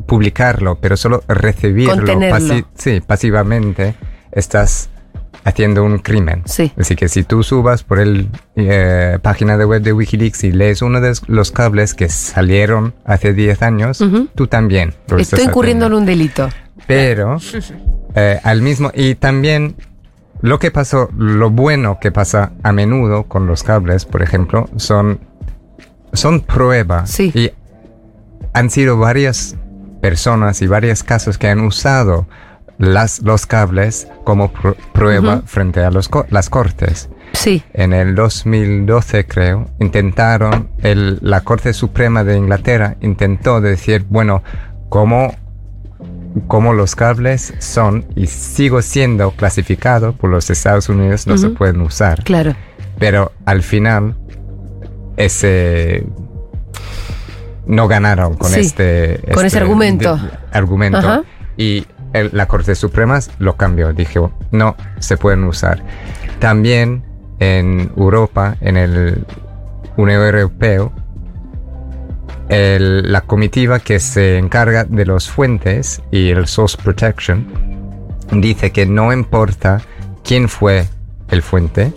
publicarlo, 0.05 0.77
pero 0.79 0.97
solo 0.97 1.23
recibirlo 1.27 2.19
pasi- 2.29 2.65
sí, 2.75 3.01
pasivamente, 3.05 3.95
estás 4.31 4.89
haciendo 5.43 5.83
un 5.83 5.99
crimen. 5.99 6.43
Sí. 6.45 6.71
Así 6.77 6.95
que 6.95 7.07
si 7.07 7.23
tú 7.23 7.43
subas 7.43 7.83
por 7.83 7.99
el 7.99 8.29
eh, 8.55 9.17
página 9.21 9.57
de 9.57 9.65
web 9.65 9.81
de 9.81 9.93
Wikileaks 9.93 10.43
y 10.43 10.51
lees 10.51 10.81
uno 10.81 11.01
de 11.01 11.13
los 11.27 11.51
cables 11.51 11.93
que 11.93 12.09
salieron 12.09 12.93
hace 13.05 13.33
10 13.33 13.61
años, 13.61 14.03
tú 14.35 14.47
también. 14.47 14.93
lo 15.07 15.17
estás 15.17 15.39
Estoy 15.39 15.49
incurriendo 15.49 15.87
en 15.87 15.93
un 15.93 16.05
delito. 16.05 16.49
Pero 16.85 17.37
eh, 18.15 18.39
al 18.43 18.61
mismo 18.61 18.91
y 18.93 19.15
también 19.15 19.75
lo 20.41 20.59
que 20.59 20.71
pasó, 20.71 21.09
lo 21.17 21.49
bueno 21.49 21.99
que 21.99 22.11
pasa 22.11 22.51
a 22.63 22.71
menudo 22.71 23.23
con 23.23 23.47
los 23.47 23.63
cables, 23.63 24.05
por 24.05 24.21
ejemplo, 24.21 24.69
son 24.77 25.19
son 26.13 26.41
pruebas 26.41 27.09
Sí. 27.09 27.31
y 27.33 27.51
han 28.53 28.69
sido 28.69 28.97
varias 28.97 29.55
personas 30.01 30.61
y 30.61 30.67
varios 30.67 31.03
casos 31.03 31.37
que 31.37 31.47
han 31.47 31.61
usado 31.61 32.27
las, 32.77 33.21
los 33.21 33.45
cables 33.45 34.07
como 34.25 34.51
pr- 34.51 34.75
prueba 34.93 35.43
frente 35.45 35.81
a 35.85 35.91
los 35.91 36.09
co- 36.09 36.25
las 36.29 36.49
cortes. 36.49 37.09
Sí. 37.33 37.63
En 37.73 37.93
el 37.93 38.13
2012, 38.15 39.25
creo, 39.25 39.67
intentaron, 39.79 40.69
el- 40.79 41.19
la 41.21 41.41
Corte 41.41 41.71
Suprema 41.73 42.23
de 42.25 42.35
Inglaterra 42.35 42.97
intentó 43.01 43.61
decir, 43.61 44.05
bueno, 44.09 44.43
como, 44.89 45.33
como 46.47 46.73
los 46.73 46.95
cables 46.95 47.53
son 47.59 48.05
y 48.15 48.27
sigo 48.27 48.81
siendo 48.81 49.31
clasificado 49.31 50.13
por 50.13 50.29
los 50.29 50.49
Estados 50.49 50.87
Unidos, 50.89 51.27
no 51.27 51.37
se 51.37 51.49
pueden 51.49 51.81
usar. 51.81 52.23
Claro. 52.23 52.55
Pero 52.99 53.31
al 53.45 53.63
final, 53.63 54.15
ese... 55.17 56.05
No 57.65 57.87
ganaron 57.87 58.35
con 58.35 58.49
Sí, 58.51 58.61
este... 58.61 59.19
con 59.33 59.45
ese 59.45 59.47
este 59.47 59.59
argumento. 59.59 60.19
argumento. 60.51 60.97
Ajá. 60.97 61.23
Y 61.57 61.85
el- 62.13 62.29
la 62.33 62.47
Corte 62.47 62.75
Suprema 62.75 63.19
lo 63.39 63.55
cambió. 63.55 63.93
Dijo, 63.93 64.31
no, 64.51 64.75
se 64.99 65.15
pueden 65.17 65.43
usar. 65.43 65.83
También 66.39 67.03
en 67.39 67.91
Europa, 67.95 68.57
en 68.61 68.77
el 68.77 69.25
Unión 69.95 70.21
Europeo, 70.23 70.91
el- 72.51 73.11
la 73.11 73.21
comitiva 73.21 73.79
que 73.79 73.99
se 73.99 74.37
encarga 74.37 74.83
de 74.83 75.05
los 75.05 75.29
fuentes 75.29 76.01
y 76.11 76.29
el 76.29 76.45
source 76.47 76.77
protection 76.81 77.47
dice 78.31 78.71
que 78.71 78.85
no 78.85 79.11
importa 79.11 79.81
quién 80.23 80.47
fue 80.49 80.85
el 81.29 81.41
fuente, 81.41 81.93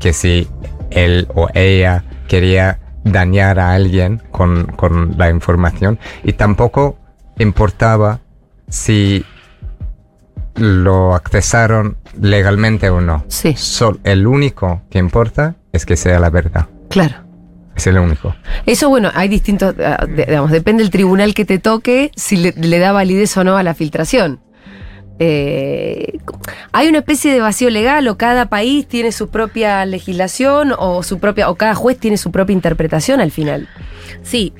que 0.00 0.12
si 0.12 0.48
él 0.90 1.28
o 1.34 1.48
ella 1.54 2.04
quería 2.28 2.78
dañar 3.04 3.58
a 3.60 3.72
alguien 3.72 4.20
con, 4.32 4.66
con 4.66 5.14
la 5.16 5.30
información 5.30 5.98
y 6.24 6.32
tampoco 6.34 6.98
importaba 7.38 8.18
si 8.68 9.24
lo 10.56 11.14
accesaron 11.14 11.96
legalmente 12.20 12.90
o 12.90 13.00
no. 13.00 13.24
Sí. 13.28 13.54
Sol- 13.56 14.00
el 14.02 14.26
único 14.26 14.82
que 14.90 14.98
importa 14.98 15.54
es 15.72 15.86
que 15.86 15.96
sea 15.96 16.18
la 16.18 16.30
verdad. 16.30 16.66
Claro. 16.90 17.16
Es 17.78 17.86
el 17.86 17.96
único. 17.96 18.34
Eso, 18.66 18.88
bueno, 18.88 19.10
hay 19.14 19.28
distintos, 19.28 19.72
ah, 19.78 20.04
digamos, 20.06 20.50
depende 20.50 20.82
del 20.82 20.90
tribunal 20.90 21.32
que 21.32 21.44
te 21.44 21.58
toque 21.60 22.10
si 22.16 22.36
le, 22.36 22.52
le 22.56 22.78
da 22.80 22.90
validez 22.90 23.36
o 23.36 23.44
no 23.44 23.56
a 23.56 23.62
la 23.62 23.72
filtración. 23.72 24.40
Eh, 25.20 26.18
hay 26.72 26.88
una 26.88 26.98
especie 26.98 27.32
de 27.32 27.40
vacío 27.40 27.70
legal 27.70 28.06
o 28.08 28.16
cada 28.16 28.46
país 28.48 28.86
tiene 28.86 29.10
su 29.12 29.28
propia 29.28 29.84
legislación 29.84 30.72
o 30.78 31.02
su 31.02 31.18
propia 31.18 31.48
o 31.50 31.56
cada 31.56 31.74
juez 31.74 31.98
tiene 31.98 32.16
su 32.16 32.30
propia 32.30 32.52
interpretación 32.52 33.20
al 33.20 33.30
final. 33.30 33.68
Sí, 34.22 34.52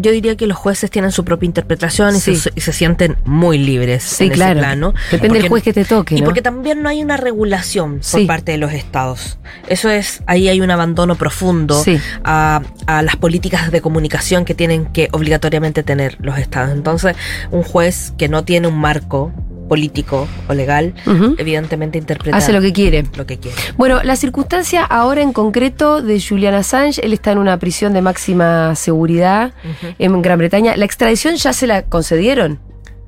yo 0.00 0.12
diría 0.12 0.36
que 0.36 0.46
los 0.46 0.56
jueces 0.56 0.90
tienen 0.90 1.10
su 1.10 1.24
propia 1.24 1.46
interpretación 1.46 2.14
y, 2.14 2.20
se, 2.20 2.32
y 2.54 2.60
se 2.60 2.72
sienten 2.72 3.16
muy 3.24 3.58
libres 3.58 4.02
Sí, 4.04 4.24
en 4.24 4.30
claro. 4.32 4.52
ese 4.52 4.60
plano. 4.60 4.94
Depende 5.10 5.38
del 5.40 5.48
juez 5.48 5.62
que 5.62 5.72
te 5.72 5.84
toque, 5.84 6.14
Y 6.16 6.20
¿no? 6.20 6.24
porque 6.24 6.42
también 6.42 6.82
no 6.82 6.88
hay 6.88 7.02
una 7.02 7.16
regulación 7.16 7.98
Sí. 8.00 8.18
por 8.18 8.26
parte 8.28 8.52
de 8.52 8.58
los 8.58 8.72
estados. 8.72 9.38
Eso 9.68 9.90
es, 9.90 10.22
ahí 10.26 10.48
hay 10.48 10.60
un 10.60 10.70
abandono 10.70 11.16
profundo 11.16 11.82
a 12.24 12.60
las 13.02 13.16
políticas 13.16 13.70
de 13.70 13.80
comunicación 13.80 14.44
que 14.44 14.54
tienen 14.54 14.86
que 14.86 15.08
obligatoriamente 15.12 15.82
tener 15.82 16.16
los 16.20 16.38
estados. 16.38 16.70
Entonces, 16.72 17.16
un 17.50 17.62
juez 17.62 18.12
que 18.18 18.28
no 18.28 18.44
tiene 18.44 18.68
un 18.68 18.78
marco 18.78 19.32
político 19.68 20.28
o 20.48 20.54
legal, 20.54 20.94
evidentemente 21.38 21.98
interpreta 21.98 22.36
Hace 22.36 22.52
lo 22.52 22.60
que 22.60 22.72
quiere. 22.72 23.04
lo 23.16 23.26
que 23.26 23.38
quiere. 23.38 23.56
Bueno, 23.76 24.02
la 24.02 24.16
circunstancia 24.16 24.84
ahora 24.84 25.22
en 25.22 25.32
concreto 25.32 26.02
de 26.02 26.20
Julian 26.20 26.54
Assange, 26.54 27.04
él 27.04 27.12
está 27.12 27.32
en 27.32 27.38
una 27.38 27.58
prisión 27.58 27.92
de 27.92 28.02
máxima 28.02 28.74
seguridad 28.74 29.52
en 29.98 30.22
Gran 30.22 30.38
Bretaña. 30.38 30.76
¿La 30.76 30.84
extradición 30.84 31.36
ya 31.36 31.52
se 31.52 31.66
la 31.66 31.82
concedieron? 31.82 32.58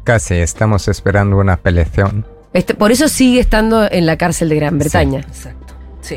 Casi 0.05 0.35
estamos 0.35 0.89
esperando 0.89 1.37
una 1.37 1.55
apelación. 1.55 2.25
Este, 2.53 2.75
por 2.75 2.93
eso 2.93 3.09
sigue 3.09 3.41
estando 3.41 3.91
en 3.91 4.07
la 4.07 4.17
cárcel 4.17 4.49
de 4.49 4.57
Gran 4.57 4.79
Bretaña. 4.79 5.21
Exacto. 5.21 5.75
Sí. 6.01 6.17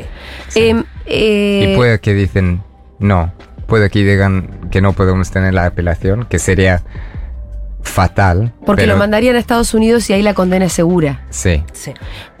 Em, 0.54 0.84
eh, 1.06 1.72
Y 1.72 1.76
puede 1.76 2.00
que 2.00 2.14
dicen 2.14 2.62
no. 2.98 3.32
Puede 3.66 3.90
que 3.90 4.04
digan 4.04 4.68
que 4.70 4.80
no 4.80 4.92
podemos 4.92 5.30
tener 5.30 5.54
la 5.54 5.66
apelación, 5.66 6.24
que 6.26 6.38
sería 6.38 6.82
fatal. 7.82 8.52
porque 8.64 8.82
pero 8.82 8.94
lo 8.94 8.98
mandarían 8.98 9.36
a 9.36 9.38
Estados 9.38 9.74
Unidos 9.74 10.08
y 10.10 10.12
ahí 10.12 10.22
la 10.22 10.34
condena 10.34 10.64
es 10.66 10.72
segura. 10.72 11.24
Sí. 11.30 11.62
Sí. 11.72 11.92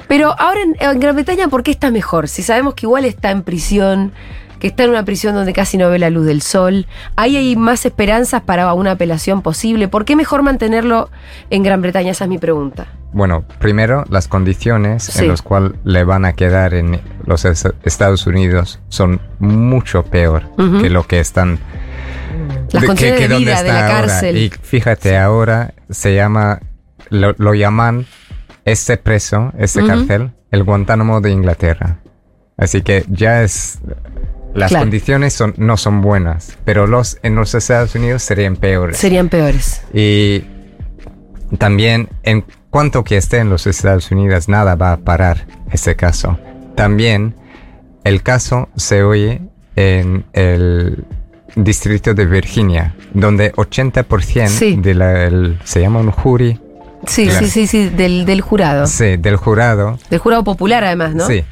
Pero 0.08 0.34
ahora 0.38 0.60
en, 0.62 0.76
en 0.80 1.00
Gran 1.00 1.14
Bretaña, 1.14 1.48
¿por 1.48 1.62
qué 1.62 1.70
está 1.70 1.90
mejor? 1.90 2.28
Si 2.28 2.42
sabemos 2.42 2.74
que 2.74 2.86
igual 2.86 3.04
está 3.04 3.30
en 3.30 3.42
prisión, 3.42 4.12
que 4.58 4.66
está 4.68 4.84
en 4.84 4.90
una 4.90 5.04
prisión 5.04 5.34
donde 5.34 5.52
casi 5.52 5.76
no 5.78 5.88
ve 5.90 5.98
la 5.98 6.10
luz 6.10 6.26
del 6.26 6.42
sol, 6.42 6.86
ahí 7.16 7.36
hay 7.36 7.56
más 7.56 7.84
esperanzas 7.86 8.42
para 8.42 8.72
una 8.74 8.92
apelación 8.92 9.42
posible. 9.42 9.88
¿Por 9.88 10.04
qué 10.04 10.14
mejor 10.14 10.42
mantenerlo 10.42 11.08
en 11.50 11.62
Gran 11.62 11.80
Bretaña? 11.82 12.10
Esa 12.12 12.24
es 12.24 12.30
mi 12.30 12.38
pregunta. 12.38 12.86
Bueno, 13.12 13.44
primero, 13.58 14.04
las 14.08 14.28
condiciones 14.28 15.02
Sí. 15.04 15.24
en 15.24 15.28
las 15.28 15.42
cuales 15.42 15.72
le 15.84 16.04
van 16.04 16.24
a 16.24 16.32
quedar 16.34 16.74
en 16.74 17.00
los 17.26 17.44
es- 17.44 17.68
Estados 17.82 18.26
Unidos 18.26 18.80
son 18.88 19.20
mucho 19.38 20.02
peor 20.04 20.44
que 20.80 20.88
lo 20.90 21.06
que 21.06 21.20
están. 21.20 21.58
Las 22.72 22.84
condiciones 22.84 23.28
de 23.28 23.38
vida 23.38 23.62
de 23.62 23.68
la 23.68 23.86
ahora. 23.86 24.06
cárcel. 24.08 24.36
Y 24.38 24.50
fíjate, 24.50 25.18
ahora 25.18 25.74
se 25.90 26.14
llama, 26.14 26.60
lo, 27.10 27.34
lo 27.38 27.54
llaman 27.54 28.06
este 28.64 28.96
preso, 28.96 29.52
este 29.58 29.84
cárcel, 29.86 30.32
el 30.50 30.62
Guantánamo 30.64 31.20
de 31.20 31.30
Inglaterra. 31.30 31.98
Así 32.56 32.82
que 32.82 33.04
ya 33.08 33.42
es. 33.42 33.78
Las 34.54 34.68
Claro. 34.68 34.84
condiciones 34.84 35.32
son, 35.32 35.54
no 35.56 35.78
son 35.78 36.02
buenas, 36.02 36.58
pero 36.66 36.86
los 36.86 37.18
en 37.22 37.34
los 37.36 37.54
Estados 37.54 37.94
Unidos 37.94 38.22
serían 38.22 38.56
peores. 38.56 38.98
Serían 38.98 39.30
peores. 39.30 39.82
Y 39.94 40.44
también, 41.58 42.10
en 42.22 42.44
cuanto 42.68 43.02
que 43.02 43.16
esté 43.16 43.38
en 43.38 43.48
los 43.48 43.66
Estados 43.66 44.10
Unidos, 44.10 44.48
nada 44.50 44.74
va 44.74 44.92
a 44.92 44.96
parar 44.98 45.46
ese 45.70 45.96
caso. 45.96 46.38
También, 46.74 47.34
el 48.04 48.22
caso 48.22 48.68
se 48.76 49.02
oye 49.02 49.40
en 49.74 50.24
el 50.34 51.04
distrito 51.56 52.14
de 52.14 52.26
Virginia, 52.26 52.94
donde 53.14 53.52
80% 53.52 54.48
Sí. 54.48 54.76
de 54.76 54.94
la, 54.94 55.24
el- 55.24 55.58
se 55.64 55.80
llama 55.80 56.00
un 56.00 56.10
jury, 56.10 56.58
Sí, 57.06 57.28
sí, 57.30 57.48
sí, 57.48 57.66
sí, 57.66 57.88
del, 57.88 58.24
del 58.26 58.40
jurado. 58.40 58.86
sí, 58.86 59.16
del 59.16 59.36
jurado, 59.36 59.98
Del 60.08 60.20
jurado 60.20 60.44
popular 60.44 60.84
además, 60.84 61.14
¿no? 61.14 61.26
sí, 61.26 61.44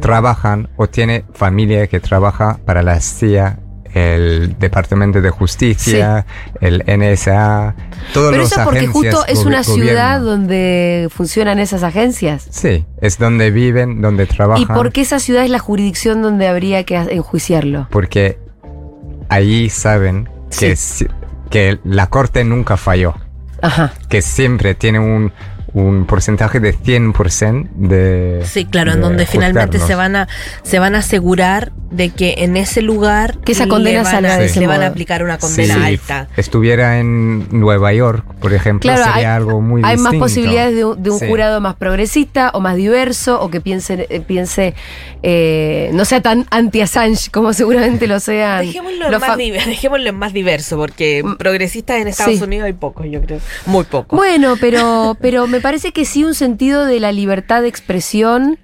trabajan 0.00 0.68
o 0.76 0.86
tiene 0.88 1.24
familia 1.34 1.86
que 1.86 2.00
trabaja 2.00 2.58
para 2.64 2.82
la 2.82 3.00
CIA, 3.00 3.58
el 3.92 4.56
Departamento 4.58 5.20
de 5.20 5.30
Justicia, 5.30 6.26
el 6.60 6.82
NSA, 6.86 7.76
todos 8.12 8.30
Pero 8.32 8.42
los 8.42 8.50
eso 8.52 8.60
porque 8.64 8.80
agencias 8.80 9.14
justo 9.14 9.26
es 9.32 9.44
una 9.44 9.62
ciudad 9.62 10.20
donde 10.20 11.08
funcionan 11.14 11.60
esas 11.60 11.84
agencias. 11.84 12.46
Sí, 12.50 12.84
es 13.00 13.18
donde 13.18 13.52
viven, 13.52 14.00
donde 14.00 14.26
trabajan. 14.26 14.62
¿Y 14.62 14.66
por 14.66 14.90
qué 14.90 15.02
esa 15.02 15.20
ciudad 15.20 15.44
es 15.44 15.50
la 15.50 15.60
jurisdicción 15.60 16.22
donde 16.22 16.48
habría 16.48 16.82
que 16.82 16.96
enjuiciarlo? 16.96 17.86
Porque 17.90 18.38
allí 19.34 19.68
saben 19.70 20.28
que, 20.58 20.76
que 21.50 21.78
la 21.84 22.08
corte 22.08 22.44
nunca 22.44 22.76
falló, 22.76 23.14
Ajá. 23.62 23.92
que 24.08 24.22
siempre 24.22 24.74
tiene 24.74 24.98
un, 24.98 25.32
un 25.74 26.06
porcentaje 26.06 26.60
de 26.60 26.74
100% 26.74 27.68
de... 27.74 28.42
Sí, 28.46 28.64
claro, 28.64 28.92
en 28.92 28.98
de 28.98 29.02
donde 29.02 29.26
finalmente 29.26 29.78
se 29.78 29.94
van 29.94 30.16
a 30.16 30.28
se 30.62 30.78
van 30.78 30.94
a 30.94 30.98
asegurar 30.98 31.72
de 31.90 32.10
que 32.10 32.36
en 32.38 32.56
ese 32.56 32.80
lugar 32.82 33.38
Que 33.44 33.52
esa 33.52 33.64
le 33.64 33.70
condena 33.70 34.02
van 34.02 34.12
salga 34.12 34.34
a- 34.34 34.38
de 34.38 34.46
ese 34.46 34.60
le 34.60 34.66
van 34.68 34.82
a 34.82 34.86
aplicar 34.86 35.22
una 35.24 35.34
Sí, 35.34 35.40
condena 35.40 35.74
si 35.74 35.80
alta. 35.82 36.28
estuviera 36.36 36.98
en 37.00 37.46
Nueva 37.58 37.92
York, 37.92 38.24
por 38.40 38.52
ejemplo, 38.52 38.88
Claro, 38.88 39.04
sería 39.04 39.30
hay, 39.30 39.36
algo 39.36 39.60
muy 39.60 39.82
hay 39.84 39.96
más 39.96 40.14
posibilidades 40.14 40.74
de 40.76 40.84
un, 40.84 41.02
de 41.02 41.10
un 41.10 41.18
Sí. 41.18 41.26
jurado 41.28 41.60
más 41.60 41.74
progresista 41.76 42.50
o 42.54 42.60
más 42.60 42.76
diverso 42.76 43.40
o 43.40 43.50
que 43.50 43.60
piense, 43.60 44.06
eh, 44.10 44.20
piense 44.20 44.74
eh, 45.22 45.90
no 45.92 46.04
sea 46.04 46.20
tan 46.20 46.46
anti-Assange 46.50 47.30
como 47.30 47.52
seguramente 47.52 48.06
lo 48.06 48.20
sean. 48.20 48.66
Dejémoslo, 48.66 49.10
los 49.10 49.20
más 49.20 49.36
dejémoslo 49.38 50.08
en 50.08 50.16
más 50.16 50.32
diverso, 50.32 50.76
porque 50.76 51.22
progresistas 51.38 52.00
en 52.00 52.08
Estados 52.08 52.36
sí. 52.38 52.44
Unidos 52.44 52.66
hay 52.66 52.72
pocos, 52.74 53.06
yo 53.10 53.20
creo. 53.22 53.38
Muy 53.66 53.84
pocos. 53.84 54.16
Bueno, 54.16 54.54
pero, 54.60 55.16
pero 55.20 55.46
me 55.46 55.60
parece 55.64 55.92
que 55.92 56.04
sí 56.04 56.24
un 56.24 56.34
sentido 56.34 56.84
de 56.84 57.00
la 57.00 57.10
libertad 57.10 57.62
de 57.62 57.68
expresión, 57.68 58.58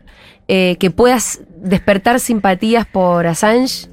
eh, 0.49 0.77
que 0.79 0.91
puedas 0.91 1.41
despertar 1.57 2.21
simpatías 2.21 2.85
por 2.85 3.27
Assange, 3.27 3.89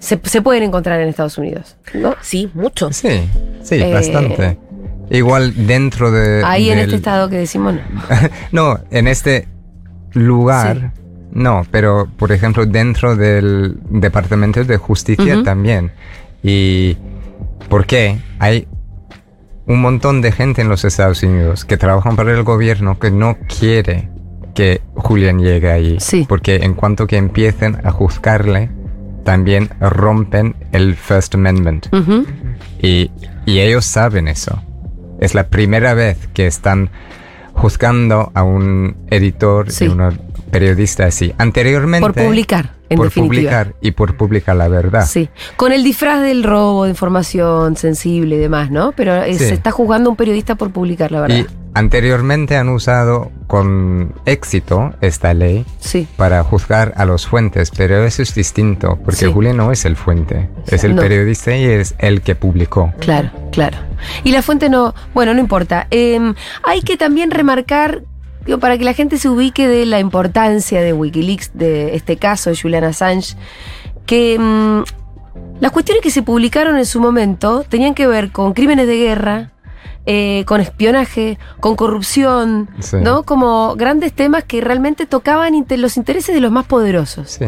se, 0.00 0.18
se 0.20 0.42
pueden 0.42 0.64
encontrar 0.64 1.00
en 1.00 1.08
Estados 1.08 1.38
Unidos. 1.38 1.76
¿no? 1.94 2.16
Sí, 2.22 2.50
muchos. 2.52 2.96
Sí, 2.96 3.20
sí, 3.62 3.76
Eh, 3.76 3.92
bastante. 3.92 4.58
Igual 5.10 5.64
dentro 5.64 6.10
de... 6.10 6.42
Ahí 6.44 6.70
en 6.70 6.80
este 6.80 6.96
estado 6.96 7.28
que 7.28 7.36
decimos 7.36 7.74
no. 7.74 7.80
no, 8.50 8.80
en 8.90 9.06
este 9.06 9.46
lugar, 10.14 10.90
no, 11.30 11.64
pero 11.70 12.08
por 12.16 12.32
ejemplo 12.32 12.66
dentro 12.66 13.14
del 13.14 13.78
Departamento 13.90 14.64
de 14.64 14.76
Justicia 14.76 15.44
también. 15.44 15.92
¿Y 16.42 16.96
por 17.68 17.86
qué? 17.86 18.18
Hay 18.40 18.66
un 19.66 19.80
montón 19.80 20.20
de 20.20 20.32
gente 20.32 20.62
en 20.62 20.68
los 20.68 20.84
Estados 20.84 21.22
Unidos 21.22 21.64
que 21.64 21.76
trabajan 21.76 22.16
para 22.16 22.32
el 22.32 22.42
gobierno 22.42 22.98
que 22.98 23.10
no 23.10 23.38
quiere 23.58 24.08
que 24.54 24.82
Julian 24.94 25.38
llegue 25.40 25.70
ahí. 25.70 25.96
Sí. 26.00 26.26
Porque 26.28 26.56
en 26.56 26.74
cuanto 26.74 27.06
que 27.06 27.16
empiecen 27.16 27.78
a 27.84 27.90
juzgarle, 27.90 28.70
también 29.24 29.70
rompen 29.80 30.54
el 30.72 30.94
First 30.94 31.34
Amendment. 31.34 31.86
Y, 32.80 33.10
y 33.46 33.58
ellos 33.60 33.84
saben 33.84 34.28
eso. 34.28 34.62
Es 35.20 35.34
la 35.34 35.48
primera 35.48 35.94
vez 35.94 36.18
que 36.34 36.46
están 36.46 36.90
juzgando 37.54 38.30
a 38.34 38.42
un 38.42 38.96
editor 39.10 39.70
Sí. 39.70 39.86
y 39.86 39.88
un 39.88 40.00
periodista 40.58 41.06
así. 41.06 41.34
Anteriormente. 41.38 42.00
Por 42.00 42.14
publicar, 42.14 42.70
en 42.88 42.96
por 42.96 43.06
definitiva. 43.06 43.28
publicar 43.62 43.74
y 43.80 43.90
por 43.90 44.16
publicar 44.16 44.56
la 44.56 44.68
verdad. 44.68 45.06
Sí, 45.06 45.28
con 45.56 45.72
el 45.72 45.82
disfraz 45.84 46.22
del 46.22 46.42
robo 46.44 46.84
de 46.84 46.90
información 46.90 47.76
sensible 47.76 48.36
y 48.36 48.38
demás, 48.38 48.70
¿no? 48.70 48.92
Pero 48.92 49.22
eh, 49.22 49.34
Sí. 49.34 49.44
se 49.46 49.54
está 49.54 49.70
juzgando 49.70 50.08
a 50.08 50.12
un 50.12 50.16
periodista 50.16 50.54
por 50.54 50.70
publicar 50.70 51.10
la 51.12 51.20
verdad. 51.22 51.36
Y 51.36 51.46
anteriormente 51.74 52.56
han 52.56 52.68
usado 52.68 53.30
con 53.48 54.14
éxito 54.26 54.94
esta 55.00 55.34
ley 55.34 55.64
sí, 55.80 56.06
para 56.16 56.42
juzgar 56.44 56.92
a 56.96 57.04
los 57.04 57.26
fuentes, 57.26 57.70
pero 57.76 58.04
eso 58.04 58.22
es 58.22 58.34
distinto, 58.34 58.96
porque 59.04 59.26
Sí. 59.26 59.32
Julián 59.32 59.56
no 59.56 59.72
es 59.72 59.84
el 59.84 59.96
fuente, 59.96 60.48
es 60.68 60.84
el 60.84 60.94
No. 60.94 61.02
periodista 61.02 61.56
y 61.56 61.64
es 61.64 61.94
el 61.98 62.22
que 62.22 62.34
publicó. 62.36 62.92
claro, 63.00 63.30
claro. 63.52 63.76
Y 64.22 64.30
la 64.32 64.42
fuente 64.42 64.68
no, 64.68 64.94
bueno, 65.14 65.34
no 65.34 65.40
importa. 65.40 65.86
Eh, 65.90 66.20
hay 66.62 66.82
que 66.82 66.96
también 66.96 67.30
remarcar, 67.30 68.02
digo, 68.46 68.58
para 68.58 68.78
que 68.78 68.84
la 68.84 68.92
gente 68.94 69.18
se 69.18 69.28
ubique 69.28 69.66
de 69.68 69.86
la 69.86 70.00
importancia 70.00 70.80
de 70.82 70.92
Wikileaks, 70.92 71.52
de 71.54 71.94
este 71.94 72.16
caso 72.16 72.50
de 72.50 72.56
Julian 72.56 72.84
Assange, 72.84 73.36
que 74.06 74.38
mm, 74.38 74.82
las 75.60 75.72
cuestiones 75.72 76.02
que 76.02 76.10
se 76.10 76.22
publicaron 76.22 76.76
en 76.76 76.86
su 76.86 77.00
momento 77.00 77.64
tenían 77.68 77.94
que 77.94 78.06
ver 78.06 78.30
con 78.30 78.52
crímenes 78.52 78.86
de 78.86 78.96
guerra, 78.96 79.50
eh, 80.06 80.44
con 80.46 80.60
espionaje, 80.60 81.38
con 81.60 81.76
corrupción, 81.76 82.68
Sí. 82.80 82.98
¿no? 83.02 83.22
Como 83.22 83.74
grandes 83.76 84.12
temas 84.12 84.44
que 84.44 84.60
realmente 84.60 85.06
tocaban 85.06 85.64
los 85.78 85.96
intereses 85.96 86.34
de 86.34 86.40
los 86.42 86.52
más 86.52 86.66
poderosos. 86.66 87.30
Sí. 87.30 87.46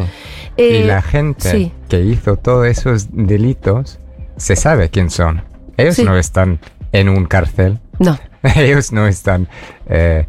Eh, 0.57 0.81
y 0.83 0.87
la 0.87 1.03
gente 1.03 1.51
sí. 1.51 1.73
que 1.89 2.01
hizo 2.01 2.37
todos 2.37 2.67
esos 2.67 3.09
delitos 3.13 3.99
se 4.39 4.57
sabe 4.57 4.89
quién 4.89 5.11
son. 5.11 5.43
Ellos 5.77 5.99
no 5.99 6.17
están 6.17 6.59
en 6.93 7.11
un 7.11 7.27
cárcel, 7.27 7.79
No, 7.99 8.19
ellos 8.57 8.91
no 8.93 9.07
están 9.07 9.49
eh, 9.87 10.27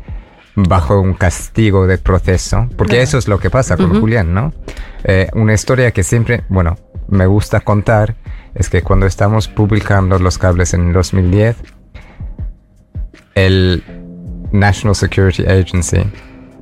bajo 0.57 0.99
un 0.99 1.13
castigo 1.13 1.85
de 1.85 1.99
proceso, 1.99 2.67
porque 2.75 3.03
eso 3.03 3.19
es 3.19 3.27
lo 3.27 3.39
que 3.39 3.51
pasa 3.51 3.77
con 3.77 3.91
Ujú. 3.91 3.99
Julián, 4.01 4.33
¿no? 4.33 4.53
Eh, 5.03 5.29
una 5.33 5.53
historia 5.53 5.91
que 5.91 6.03
siempre, 6.03 6.43
bueno, 6.49 6.77
me 7.07 7.27
gusta 7.27 7.59
contar 7.59 8.15
es 8.55 8.69
que 8.69 8.81
cuando 8.81 9.05
estamos 9.05 9.47
publicando 9.47 10.17
los 10.17 10.39
cables 10.39 10.73
en 10.73 10.91
2010, 10.91 11.57
el 13.35 13.83
National 14.51 14.95
Security 14.95 15.45
Agency 15.45 15.99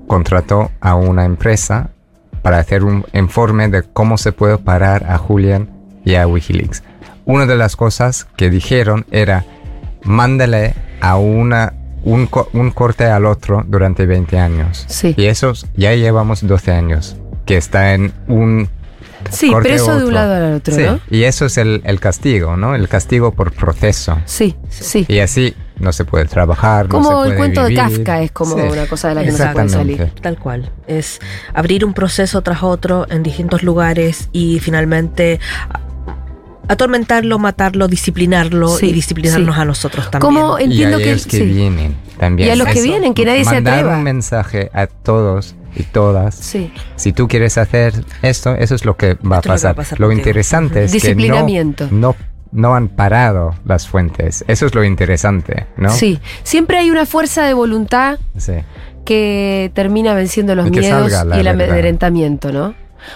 contrató 0.07 0.71
a 0.81 0.95
una 0.95 1.23
empresa 1.23 1.91
para 2.41 2.59
hacer 2.59 2.83
un 2.83 3.05
informe 3.13 3.69
de 3.69 3.83
cómo 3.83 4.17
se 4.17 4.33
puede 4.33 4.57
parar 4.57 5.09
a 5.09 5.17
Julian 5.17 5.69
y 6.03 6.15
a 6.15 6.27
Wikileaks. 6.27 6.83
Una 7.23 7.45
de 7.45 7.55
las 7.55 7.77
cosas 7.77 8.27
que 8.35 8.49
dijeron 8.49 9.05
era, 9.09 9.45
mándale 10.03 10.75
a 10.99 11.15
una, 11.15 11.73
un, 12.05 12.27
co- 12.27 12.49
un 12.53 12.71
corte 12.71 13.03
al 13.05 13.25
otro 13.25 13.63
durante 13.67 14.05
20 14.05 14.39
años. 14.39 14.85
Sí. 14.87 15.13
Y 15.17 15.25
esos 15.25 15.65
ya 15.75 15.93
llevamos 15.93 16.45
12 16.47 16.71
años, 16.71 17.17
que 17.45 17.57
está 17.57 17.93
en 17.93 18.13
un 18.27 18.69
sí, 19.29 19.51
corte 19.51 19.69
preso 19.69 19.87
de 19.91 19.95
otro. 19.97 20.07
un 20.07 20.13
lado 20.13 20.33
al 20.35 20.53
otro, 20.53 20.73
Sí, 20.73 20.83
¿no? 20.83 20.99
Y 21.09 21.23
eso 21.23 21.45
es 21.47 21.57
el, 21.57 21.81
el 21.83 21.99
castigo, 21.99 22.55
¿no? 22.55 22.73
El 22.75 22.87
castigo 22.87 23.31
por 23.31 23.51
proceso. 23.51 24.17
Sí, 24.25 24.55
sí. 24.69 25.05
Y 25.09 25.19
así 25.19 25.53
no 25.79 25.91
se 25.91 26.05
puede 26.05 26.25
trabajar, 26.25 26.85
no 26.87 26.99
se 26.99 27.03
Como 27.09 27.23
el 27.23 27.27
puede 27.29 27.37
cuento 27.37 27.63
vivir. 27.65 27.77
de 27.83 27.83
Kafka 27.97 28.21
es 28.21 28.31
como 28.31 28.55
Sí, 28.55 28.61
una 28.61 28.85
cosa 28.87 29.09
de 29.09 29.15
la 29.15 29.23
que 29.23 29.31
no 29.31 29.37
se 29.37 29.47
puede 29.47 29.69
salir. 29.69 30.11
Tal 30.21 30.37
cual. 30.39 30.71
Es 30.87 31.19
abrir 31.53 31.83
un 31.83 31.93
proceso 31.93 32.41
tras 32.43 32.63
otro 32.63 33.05
en 33.09 33.23
distintos 33.23 33.61
lugares 33.63 34.29
y 34.31 34.59
finalmente 34.59 35.39
atormentarlo, 36.67 37.39
matarlo, 37.39 37.87
disciplinarlo 37.87 38.69
Sí, 38.69 38.87
y 38.87 38.93
disciplinarnos 38.93 39.55
sí. 39.55 39.61
a 39.61 39.65
nosotros 39.65 40.09
también. 40.11 40.21
¿Cómo 40.21 40.57
Y 40.59 40.61
a 40.61 40.65
entiendo 40.65 40.97
que 40.97 41.11
ellos 41.11 41.25
que 41.25 41.37
sí. 41.37 41.43
vienen 41.45 41.95
también. 42.19 42.49
Y 42.49 42.51
a 42.51 42.55
los 42.55 42.67
que 42.67 42.81
vienen, 42.81 43.13
que 43.13 43.25
nadie 43.25 43.43
se 43.45 43.51
Mandar 43.55 43.73
atreva. 43.79 43.97
un 43.97 44.03
mensaje 44.03 44.69
a 44.73 44.87
todos 44.87 45.55
y 45.75 45.83
todas. 45.83 46.35
Sí. 46.35 46.71
Si 46.95 47.11
tú 47.13 47.27
quieres 47.27 47.57
hacer 47.57 47.93
esto, 48.21 48.55
eso 48.55 48.75
es 48.75 48.85
lo 48.85 48.95
que 48.97 49.15
va 49.15 49.37
a 49.37 49.39
Esto 49.39 49.53
es 49.53 49.63
lo 49.63 49.67
que 49.67 49.67
va 49.67 49.71
a 49.71 49.75
pasar. 49.75 49.99
lo 49.99 50.11
interesante 50.11 50.83
es 50.85 50.91
que 51.01 51.15
no, 51.15 51.45
no, 51.91 52.15
no 52.51 52.75
han 52.75 52.87
parado 52.87 53.55
las 53.65 53.87
fuentes. 53.87 54.45
Eso 54.47 54.65
es 54.67 54.73
lo 54.75 54.83
interesante, 54.83 55.65
¿no? 55.77 55.89
Sí, 55.89 56.19
siempre 56.43 56.77
hay 56.77 56.89
una 56.91 57.05
fuerza 57.05 57.43
de 57.43 57.53
voluntad 57.53 58.19
Sí. 58.37 58.53
que 59.03 59.71
termina 59.75 60.13
venciendo 60.13 60.55
los 60.55 60.67
Y 60.67 60.71
miedos 60.71 61.11
la 61.11 61.35
y 61.37 61.39
el 61.41 61.45
verdad. 61.45 61.69
amedrentamiento, 61.69 62.51
¿no? 62.51 62.73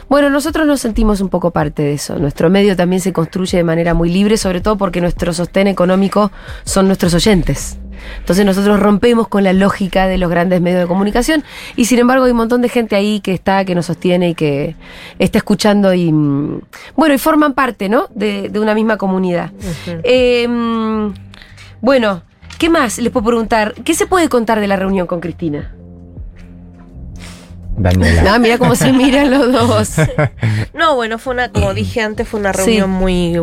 Bueno, 0.08 0.30
nosotros 0.30 0.66
nos 0.68 0.82
sentimos 0.82 1.22
un 1.22 1.30
poco 1.30 1.52
parte 1.52 1.84
de 1.84 1.94
eso. 1.94 2.18
Nuestro 2.18 2.50
medio 2.50 2.76
también 2.76 3.02
se 3.02 3.14
construye 3.14 3.58
de 3.58 3.64
manera 3.64 3.94
muy 3.94 4.10
libre, 4.10 4.38
sobre 4.38 4.62
todo 4.62 4.78
porque 4.78 5.02
nuestro 5.02 5.34
sostén 5.34 5.68
económico 5.68 6.32
son 6.64 6.88
nuestros 6.88 7.14
oyentes. 7.14 7.78
Entonces 8.20 8.46
nosotros 8.46 8.80
rompemos 8.80 9.28
con 9.28 9.44
la 9.44 9.54
lógica 9.54 10.08
de 10.08 10.18
los 10.18 10.30
grandes 10.30 10.62
medios 10.62 10.82
de 10.82 10.88
comunicación 10.88 11.44
y 11.76 11.86
sin 11.86 12.00
embargo 12.00 12.26
hay 12.26 12.32
un 12.32 12.38
montón 12.38 12.62
de 12.62 12.70
gente 12.70 12.96
ahí 12.96 13.20
que 13.20 13.34
está, 13.34 13.66
que 13.66 13.76
nos 13.76 13.88
sostiene 13.88 14.30
y 14.30 14.36
que 14.36 14.76
está 15.20 15.38
escuchando 15.38 15.94
y 15.94 16.12
mm, 16.12 16.62
bueno, 16.96 17.16
y 17.16 17.18
forman 17.18 17.54
parte, 17.54 17.90
¿no? 17.90 18.08
De, 18.14 18.50
de 18.50 18.60
una 18.60 18.74
misma 18.74 18.98
comunidad. 18.98 19.52
Eh, 20.04 20.48
mm, 20.48 21.14
bueno, 21.82 22.24
¿qué 22.58 22.70
más 22.70 23.00
les 23.00 23.12
puedo 23.12 23.26
preguntar? 23.26 23.74
¿Qué 23.84 23.94
se 23.94 24.08
puede 24.08 24.30
contar 24.30 24.60
de 24.60 24.68
la 24.68 24.76
reunión 24.76 25.08
con 25.08 25.20
Cristina? 25.20 25.74
Daniela. 27.80 28.24
No, 28.24 28.40
mira 28.40 28.58
cómo 28.58 28.76
se 28.76 28.92
miran 28.94 29.32
los 29.32 29.52
dos. 29.54 29.92
No, 30.74 30.96
bueno, 30.96 31.18
fue 31.18 31.34
una, 31.34 31.50
como 31.50 31.74
dije 31.74 32.02
antes, 32.02 32.28
fue 32.28 32.40
una 32.40 32.54
Sí. 32.54 32.60
reunión 32.80 32.90
muy, 32.90 33.36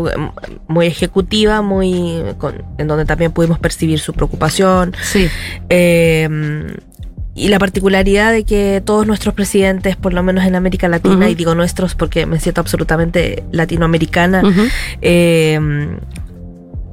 muy 0.69 0.87
ejecutiva, 0.87 1.63
muy 1.63 2.23
con- 2.39 2.63
en 2.79 2.87
donde 2.87 3.05
también 3.05 3.33
pudimos 3.33 3.59
percibir 3.59 3.99
su 3.99 4.13
preocupación. 4.13 4.95
Sí, 5.03 5.29
Eh, 5.71 6.29
y 7.39 7.49
la 7.49 7.59
particularidad 7.59 8.33
de 8.33 8.45
que 8.45 8.83
todos 8.83 9.07
nuestros 9.07 9.35
presidentes, 9.35 9.95
por 9.97 10.15
lo 10.15 10.23
menos 10.23 10.47
en 10.47 10.55
América 10.55 10.89
Latina, 10.89 11.29
y 11.29 11.35
digo 11.35 11.55
nuestros 11.55 11.95
porque 11.95 12.25
me 12.25 12.41
siento 12.41 12.63
absolutamente 12.63 13.45
latinoamericana, 13.53 14.43
eh, 15.03 15.61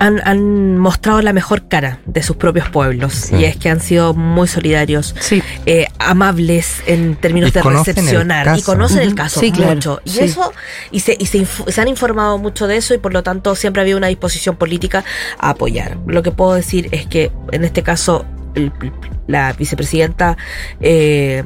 han, 0.06 0.22
han 0.26 0.78
mostrado 0.78 1.22
la 1.22 1.34
mejor 1.34 1.68
cara 1.68 2.00
de 2.06 2.22
sus 2.24 2.36
propios 2.36 2.70
pueblos. 2.70 3.13
Sí. 3.13 3.36
Y 3.38 3.46
es 3.46 3.56
que 3.58 3.70
han 3.70 3.80
sido 3.80 4.13
muy 4.13 4.48
solidarios, 4.48 5.16
sí, 5.20 5.42
eh, 5.66 5.88
amables 6.00 6.82
en 6.88 7.16
términos 7.16 7.50
Y 7.50 7.54
de 7.54 7.62
recepcionar. 7.62 8.58
Y 8.58 8.62
conocen 8.62 9.00
el 9.00 9.16
caso 9.16 9.39
Sí, 9.39 9.52
claro, 9.52 9.74
mucho. 9.76 10.02
Y 10.06 10.10
sí. 10.10 10.20
eso, 10.26 10.52
y 10.92 11.00
se, 11.00 11.16
y 11.20 11.26
se, 11.26 11.39
inf- 11.39 11.70
se 11.72 11.82
han 11.82 11.88
informado 11.88 12.38
mucho 12.38 12.68
de 12.68 12.78
eso 12.78 12.94
y 12.94 12.98
por 12.98 13.13
lo 13.13 13.24
tanto 13.24 13.56
siempre 13.56 13.82
había 13.82 13.96
una 13.98 14.08
disposición 14.08 14.56
política 14.56 15.04
a 15.39 15.52
apoyar. 15.52 15.98
Lo 16.08 16.22
que 16.22 16.32
puedo 16.32 16.54
decir 16.54 16.89
es 16.92 17.06
que 17.08 17.32
en 17.52 17.63
este 17.63 17.82
caso 17.84 18.26
el- 18.56 18.72
la 19.28 19.54
vicepresidenta 19.54 20.38
eh, 20.82 21.44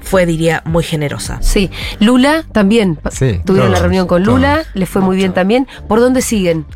fue, 0.00 0.26
diría, 0.26 0.62
muy 0.66 0.84
generosa. 0.84 1.38
sí. 1.40 1.70
Lula 2.00 2.44
también. 2.52 2.98
Sí, 3.10 3.40
Tuvieron 3.46 3.72
la 3.72 3.78
reunión 3.78 4.06
con 4.06 4.22
Lula, 4.22 4.56
todos. 4.56 4.66
les 4.74 4.88
fue 4.90 5.00
muy 5.00 5.16
bien 5.16 5.32
también. 5.32 5.66
¿Por 5.88 6.00
dónde 6.00 6.20
siguen? 6.20 6.66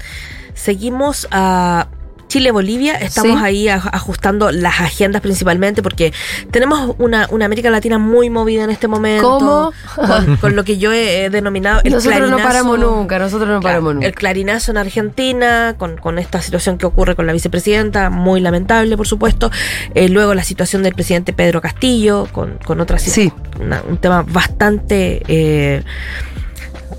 Seguimos 0.58 1.28
a 1.30 1.86
Chile-Bolivia, 2.26 2.96
estamos 2.96 3.38
Sí. 3.38 3.44
ahí 3.46 3.64
aj- 3.68 3.88
ajustando 3.90 4.50
las 4.52 4.80
agendas 4.82 5.22
principalmente 5.22 5.82
porque 5.82 6.12
tenemos 6.50 6.94
una, 6.98 7.26
una 7.30 7.46
América 7.46 7.70
Latina 7.70 7.96
muy 7.96 8.28
movida 8.28 8.64
en 8.64 8.70
este 8.70 8.86
momento. 8.86 9.38
¿Cómo? 9.38 9.72
Con, 9.96 10.36
con 10.36 10.54
lo 10.56 10.62
que 10.62 10.76
yo 10.76 10.92
he, 10.92 11.30
denominado 11.30 11.80
el 11.84 11.92
nosotros 11.94 12.20
no 12.20 12.36
clarinazo. 12.36 12.46
paramos 12.48 12.78
nunca, 12.80 13.18
nosotros 13.18 13.48
no 13.48 13.60
paramos 13.60 13.94
nunca. 13.94 14.06
el 14.08 14.14
clarinazo 14.14 14.72
en 14.72 14.76
Argentina, 14.76 15.74
con, 15.78 15.96
con 15.96 16.18
esta 16.18 16.42
situación 16.42 16.76
que 16.76 16.84
ocurre 16.84 17.16
con 17.16 17.26
la 17.26 17.32
vicepresidenta, 17.32 18.10
muy 18.10 18.40
lamentable, 18.42 18.94
por 18.98 19.06
supuesto. 19.06 19.50
Eh, 19.94 20.10
luego 20.10 20.34
la 20.34 20.42
situación 20.44 20.82
del 20.82 20.94
presidente 20.94 21.32
Pedro 21.32 21.62
Castillo, 21.62 22.28
con, 22.32 22.58
con 22.62 22.80
otra 22.82 22.98
si- 22.98 23.10
Sí. 23.10 23.32
una- 23.58 23.82
un 23.88 23.96
tema 23.96 24.22
bastante 24.28 25.22
eh, 25.28 25.82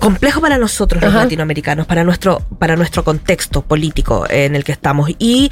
complejo 0.00 0.40
para 0.40 0.58
nosotros 0.58 1.00
los 1.02 1.10
Ajá. 1.14 1.24
latinoamericanos, 1.24 1.86
para 1.86 2.02
nuestro, 2.02 2.40
para 2.58 2.74
nuestro 2.74 3.04
contexto 3.04 3.62
político 3.62 4.26
en 4.28 4.56
el 4.56 4.64
que 4.64 4.72
estamos. 4.72 5.10
Y, 5.18 5.50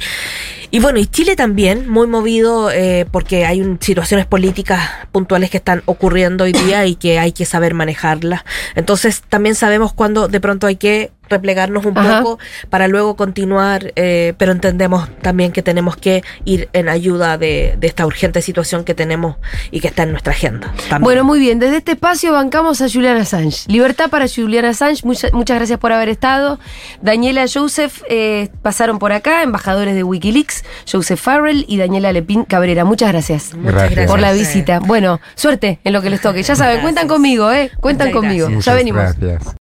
y 0.71 0.79
bueno, 0.79 0.99
y 0.99 1.05
Chile 1.05 1.35
también, 1.35 1.87
muy 1.87 2.07
movido 2.07 2.69
eh, 2.71 3.05
porque 3.09 3.45
hay 3.45 3.61
un- 3.61 3.77
situaciones 3.79 4.25
políticas 4.25 4.81
puntuales 5.11 5.49
que 5.49 5.57
están 5.57 5.83
ocurriendo 5.85 6.43
hoy 6.43 6.51
día 6.51 6.85
y 6.85 6.95
que 6.95 7.19
hay 7.19 7.31
que 7.31 7.45
saber 7.45 7.73
manejarlas. 7.73 8.41
Entonces 8.75 9.23
también 9.29 9.55
sabemos 9.55 9.93
cuándo 9.93 10.27
de 10.27 10.39
pronto 10.41 10.67
hay 10.67 10.75
que 10.75 11.11
replegarnos 11.29 11.85
un 11.85 11.97
Ajá. 11.97 12.21
poco 12.21 12.39
para 12.69 12.87
luego 12.87 13.15
continuar, 13.15 13.91
eh, 13.95 14.33
pero 14.37 14.51
entendemos 14.51 15.09
también 15.21 15.51
que 15.51 15.61
tenemos 15.61 15.95
que 15.97 16.23
ir 16.45 16.69
en 16.73 16.89
ayuda 16.89 17.37
de, 17.37 17.75
de 17.79 17.87
esta 17.87 18.05
urgente 18.05 18.41
situación 18.41 18.83
que 18.83 18.93
tenemos 18.95 19.37
y 19.71 19.79
que 19.79 19.87
está 19.87 20.03
en 20.03 20.11
nuestra 20.11 20.33
agenda. 20.33 20.73
también. 20.89 21.01
Bueno, 21.01 21.23
muy 21.23 21.39
bien. 21.39 21.59
Desde 21.59 21.77
este 21.77 21.91
espacio 21.93 22.31
bancamos 22.33 22.81
a 22.81 22.89
Julian 22.89 23.17
Assange. 23.17 23.63
Libertad 23.67 24.09
para 24.09 24.25
Julian 24.27 24.65
Assange. 24.65 25.05
Mucha- 25.05 25.29
muchas 25.33 25.57
gracias 25.57 25.79
por 25.79 25.91
haber 25.91 26.09
estado. 26.09 26.59
Daniela 27.01 27.45
Joseph 27.51 28.01
eh, 28.09 28.49
pasaron 28.61 28.99
por 28.99 29.11
acá, 29.11 29.43
embajadores 29.43 29.95
de 29.95 30.03
Wikileaks, 30.03 30.63
Joseph 30.91 31.19
Farrell 31.19 31.65
y 31.67 31.77
Daniela 31.77 32.11
Lepín 32.11 32.43
Cabrera. 32.45 32.85
Muchas 32.85 33.11
gracias. 33.11 33.53
Muchas 33.55 33.73
Gracias. 33.75 34.07
por 34.11 34.19
la 34.19 34.31
visita. 34.33 34.79
Bueno, 34.79 35.19
suerte 35.35 35.79
en 35.83 35.93
lo 35.93 36.01
que 36.01 36.09
les 36.09 36.21
toque. 36.21 36.43
Ya 36.43 36.55
saben, 36.55 36.75
Gracias. 36.75 36.83
cuentan 36.83 37.07
conmigo, 37.07 37.51
¿eh? 37.51 37.71
Cuentan 37.79 38.07
Muchas 38.09 38.21
conmigo. 38.21 38.45
gracias. 38.47 38.65
Ya 38.65 38.73
venimos. 38.73 39.01
gracias. 39.17 39.55